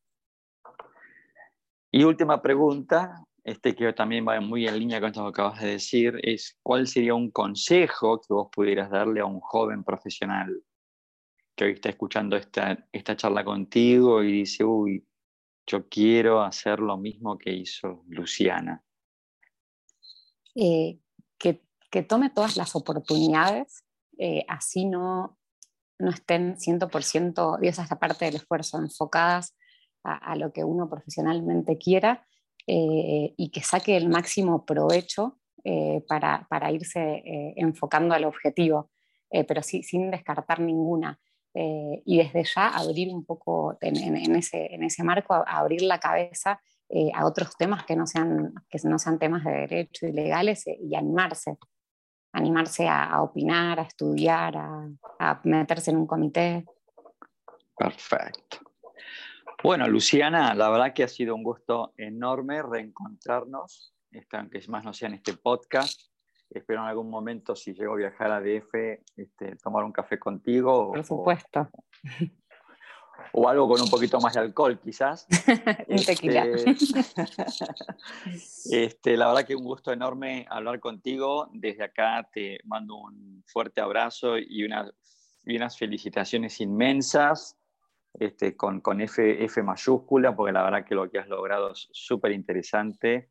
Y 1.92 2.04
última 2.04 2.42
pregunta, 2.42 3.24
este 3.44 3.74
que 3.74 3.92
también 3.92 4.26
va 4.26 4.40
muy 4.40 4.66
en 4.66 4.78
línea 4.78 5.00
con 5.00 5.10
esto 5.10 5.22
que 5.24 5.28
acabas 5.28 5.60
de 5.60 5.68
decir, 5.70 6.18
es 6.22 6.58
cuál 6.62 6.86
sería 6.86 7.14
un 7.14 7.30
consejo 7.30 8.20
que 8.20 8.32
vos 8.32 8.48
pudieras 8.52 8.90
darle 8.90 9.20
a 9.20 9.26
un 9.26 9.40
joven 9.40 9.84
profesional 9.84 10.62
que 11.54 11.64
hoy 11.64 11.72
está 11.72 11.90
escuchando 11.90 12.36
esta, 12.36 12.88
esta 12.92 13.16
charla 13.16 13.44
contigo 13.44 14.22
y 14.22 14.32
dice, 14.32 14.64
uy, 14.64 15.06
yo 15.66 15.88
quiero 15.88 16.42
hacer 16.42 16.80
lo 16.80 16.96
mismo 16.96 17.38
que 17.38 17.52
hizo 17.52 18.02
Luciana. 18.08 18.82
Eh, 20.54 20.98
que, 21.38 21.62
que, 21.90 22.02
tome 22.02 22.30
todas 22.30 22.56
las 22.56 22.74
oportunidades, 22.74 23.84
eh, 24.18 24.44
así 24.48 24.86
no, 24.86 25.38
no 25.98 26.10
estén 26.10 26.56
100%, 26.56 27.58
y 27.62 27.68
esa 27.68 27.84
es 27.84 27.90
la 27.90 27.98
parte 27.98 28.24
del 28.24 28.36
esfuerzo, 28.36 28.78
enfocadas 28.78 29.54
a, 30.02 30.16
a 30.16 30.36
lo 30.36 30.52
que 30.52 30.64
uno 30.64 30.88
profesionalmente 30.88 31.78
quiera 31.78 32.26
eh, 32.66 33.34
y 33.36 33.50
que 33.50 33.62
saque 33.62 33.96
el 33.96 34.08
máximo 34.08 34.64
provecho 34.64 35.38
eh, 35.64 36.02
para, 36.08 36.46
para, 36.48 36.70
irse 36.70 37.00
eh, 37.00 37.54
enfocando 37.56 38.14
al 38.14 38.24
objetivo, 38.24 38.90
pero 39.46 39.62
sí, 39.62 39.84
sin 39.84 40.10
descartar 40.10 40.58
ninguna. 40.58 41.20
y 41.54 42.18
desde 42.18 42.42
ya 42.44 42.68
abrir 42.68 43.14
un 43.14 43.24
poco 43.24 43.76
en, 43.80 43.96
en, 43.96 44.34
ese, 44.34 44.74
en 44.74 44.82
ese, 44.82 45.04
marco, 45.04 45.34
abrir 45.46 45.82
la 45.82 46.00
cabeza 46.00 46.60
a 47.14 47.24
otros 47.24 47.56
temas 47.56 47.84
que 47.84 47.94
no, 47.94 48.08
sean, 48.08 48.52
que 48.68 48.78
no 48.84 48.98
sean 48.98 49.20
temas 49.20 49.44
de 49.44 49.52
derecho 49.52 50.06
y 50.08 50.12
legales 50.12 50.64
y 50.66 50.96
animarse. 50.96 51.58
Animarse 52.32 52.88
a, 52.88 53.04
a 53.04 53.22
opinar, 53.22 53.78
a 53.78 53.82
estudiar, 53.82 54.56
a, 54.56 54.88
a 55.20 55.40
meterse 55.44 55.92
en 55.92 55.98
un 55.98 56.06
comité. 56.06 56.64
Perfecto. 57.76 58.69
Bueno, 59.62 59.86
Luciana, 59.88 60.54
la 60.54 60.70
verdad 60.70 60.94
que 60.94 61.02
ha 61.02 61.08
sido 61.08 61.34
un 61.34 61.42
gusto 61.42 61.92
enorme 61.98 62.62
reencontrarnos, 62.62 63.92
este, 64.10 64.38
aunque 64.38 64.62
más 64.68 64.84
no 64.84 64.94
sea 64.94 65.08
en 65.08 65.14
este 65.14 65.34
podcast. 65.34 66.00
Espero 66.48 66.80
en 66.80 66.88
algún 66.88 67.10
momento, 67.10 67.54
si 67.54 67.74
llego 67.74 67.92
a 67.92 67.96
viajar 67.96 68.32
a 68.32 68.40
DF, 68.40 68.74
este, 69.16 69.56
tomar 69.62 69.84
un 69.84 69.92
café 69.92 70.18
contigo. 70.18 70.92
Por 70.92 71.04
supuesto. 71.04 71.68
O, 73.34 73.46
algo 73.46 73.68
con 73.68 73.82
un 73.82 73.90
poquito 73.90 74.18
más 74.18 74.32
de 74.32 74.40
alcohol, 74.40 74.80
quizás. 74.80 75.26
un 75.88 76.04
tequila. 76.04 76.46
Este, 78.70 79.14
la 79.14 79.28
verdad 79.28 79.46
que 79.46 79.54
un 79.54 79.62
gusto 79.62 79.92
enorme 79.92 80.46
hablar 80.48 80.80
contigo. 80.80 81.50
Desde 81.52 81.84
acá 81.84 82.26
te 82.32 82.60
mando 82.64 82.96
un 82.96 83.44
fuerte 83.46 83.82
abrazo 83.82 84.38
y, 84.38 84.64
y 85.44 85.56
unas 85.56 85.76
felicitaciones 85.76 86.62
inmensas 86.62 87.59
este, 88.14 88.56
con, 88.56 88.80
con 88.80 89.00
F, 89.00 89.44
F, 89.44 89.62
mayúscula, 89.62 90.34
porque 90.34 90.52
la 90.52 90.62
verdad 90.62 90.84
que 90.84 90.94
lo 90.94 91.10
que 91.10 91.18
has 91.18 91.28
logrado 91.28 91.72
es 91.72 91.88
súper 91.92 92.32
interesante. 92.32 93.30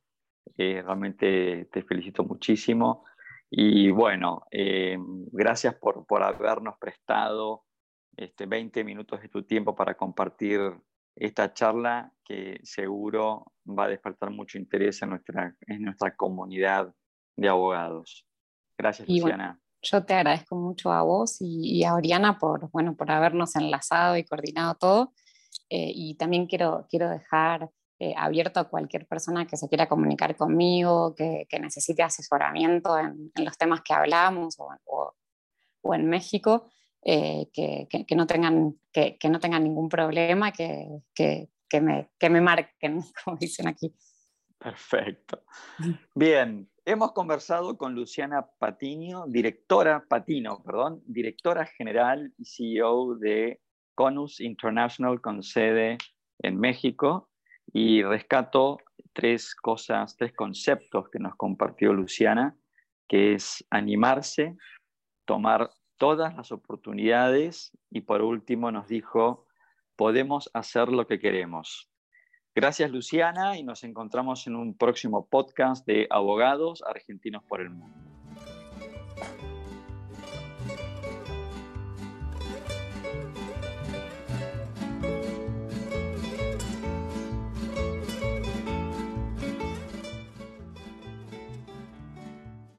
Eh, 0.58 0.82
realmente 0.82 1.66
te 1.72 1.84
felicito 1.84 2.24
muchísimo. 2.24 3.06
Y 3.50 3.90
bueno, 3.92 4.44
eh, 4.52 4.98
gracias 5.32 5.76
por, 5.76 6.06
por, 6.06 6.24
habernos 6.24 6.76
prestado 6.80 7.66
este, 8.16 8.46
20 8.46 8.84
minutos 8.84 9.22
de 9.22 9.30
tu 9.30 9.44
tiempo 9.44 9.76
para 9.76 9.96
compartir 9.96 10.62
esta 11.16 11.54
charla 11.54 12.14
que 12.24 12.60
seguro 12.64 13.54
va 13.68 13.86
a 13.86 13.90
despertar 13.90 14.30
mucho 14.30 14.58
interés 14.58 15.02
en 15.02 15.10
nuestra, 15.10 15.56
en 15.62 15.84
nuestra 15.84 16.16
comunidad 16.16 16.94
de 17.36 17.50
abogados. 17.50 18.28
Gracias, 18.78 19.10
Luciana 19.10 19.60
yo 19.82 20.06
te 20.06 20.14
agradezco 20.14 20.56
mucho 20.56 20.92
a 20.92 21.02
vos 21.04 21.38
y, 21.40 21.84
a 21.84 21.96
Oriana 21.96 22.38
por, 22.38 22.70
bueno, 22.72 22.96
por 22.96 23.12
habernos 23.12 23.56
enlazado 23.56 24.18
y 24.18 24.24
coordinado 24.24 24.76
todo. 24.76 25.14
Eh, 25.70 25.92
y 25.94 26.16
también 26.16 26.48
quiero, 26.48 26.88
quiero 26.90 27.10
dejar 27.10 27.70
eh, 28.00 28.14
abierto 28.18 28.60
a 28.60 28.70
cualquier 28.70 29.08
persona 29.08 29.46
que 29.46 29.58
se 29.58 29.68
quiera 29.70 29.88
comunicar 29.88 30.36
conmigo, 30.36 31.16
que, 31.16 31.46
que 31.50 31.60
necesite 31.60 32.04
asesoramiento 32.04 32.98
en, 32.98 33.32
en, 33.36 33.46
los 33.46 33.58
temas 33.58 33.82
que 33.82 33.94
hablamos 33.94 34.56
o, 34.60 34.70
o, 35.82 35.94
en 35.94 36.08
México. 36.08 36.70
que, 37.02 37.88
que, 37.90 38.16
no 38.16 38.28
tengan, 38.28 38.80
que, 38.92 39.18
no 39.30 39.40
tengan 39.40 39.64
ningún 39.64 39.90
problema, 39.90 40.52
que, 40.52 40.88
que, 41.16 41.48
me, 41.82 42.10
que 42.20 42.30
me 42.30 42.42
marquen, 42.42 43.02
como 43.24 43.38
dicen 43.38 43.68
aquí. 43.68 43.96
Perfecto. 44.58 45.44
Bien, 46.14 46.70
hemos 46.90 47.12
conversado 47.12 47.78
con 47.78 47.94
Luciana 47.94 48.48
Patiño, 48.58 49.26
directora, 49.28 50.06
Patino, 50.10 50.64
perdón, 50.64 51.04
directora 51.06 51.68
general 51.68 52.34
y 52.36 52.46
CEO 52.46 53.14
de 53.14 53.62
Conus 53.94 54.40
International 54.40 55.22
con 55.22 55.44
sede 55.44 56.00
en 56.40 56.60
México 56.60 57.30
y 57.72 58.02
rescato 58.02 58.80
tres 59.14 59.54
cosas, 59.54 60.18
tres 60.18 60.34
conceptos 60.34 61.10
que 61.12 61.20
nos 61.20 61.36
compartió 61.36 61.94
Luciana, 61.94 62.58
que 63.08 63.36
es 63.36 63.64
animarse, 63.70 64.58
tomar 65.26 65.70
todas 65.98 66.36
las 66.36 66.52
oportunidades 66.52 67.72
y 67.92 68.02
por 68.02 68.24
último 68.24 68.72
nos 68.72 68.88
dijo, 68.88 69.46
podemos 69.96 70.50
hacer 70.56 70.88
lo 70.88 71.06
que 71.06 71.20
queremos. 71.20 71.92
Gracias 72.60 72.92
Luciana 72.92 73.58
y 73.58 73.64
nos 73.64 73.86
encontramos 73.86 74.46
en 74.46 74.58
un 74.58 74.74
próximo 74.74 75.26
podcast 75.26 75.88
de 75.88 76.08
Abogados 76.10 76.84
Argentinos 76.86 77.42
por 77.46 77.62
el 77.62 77.70
Mundo. 77.70 77.96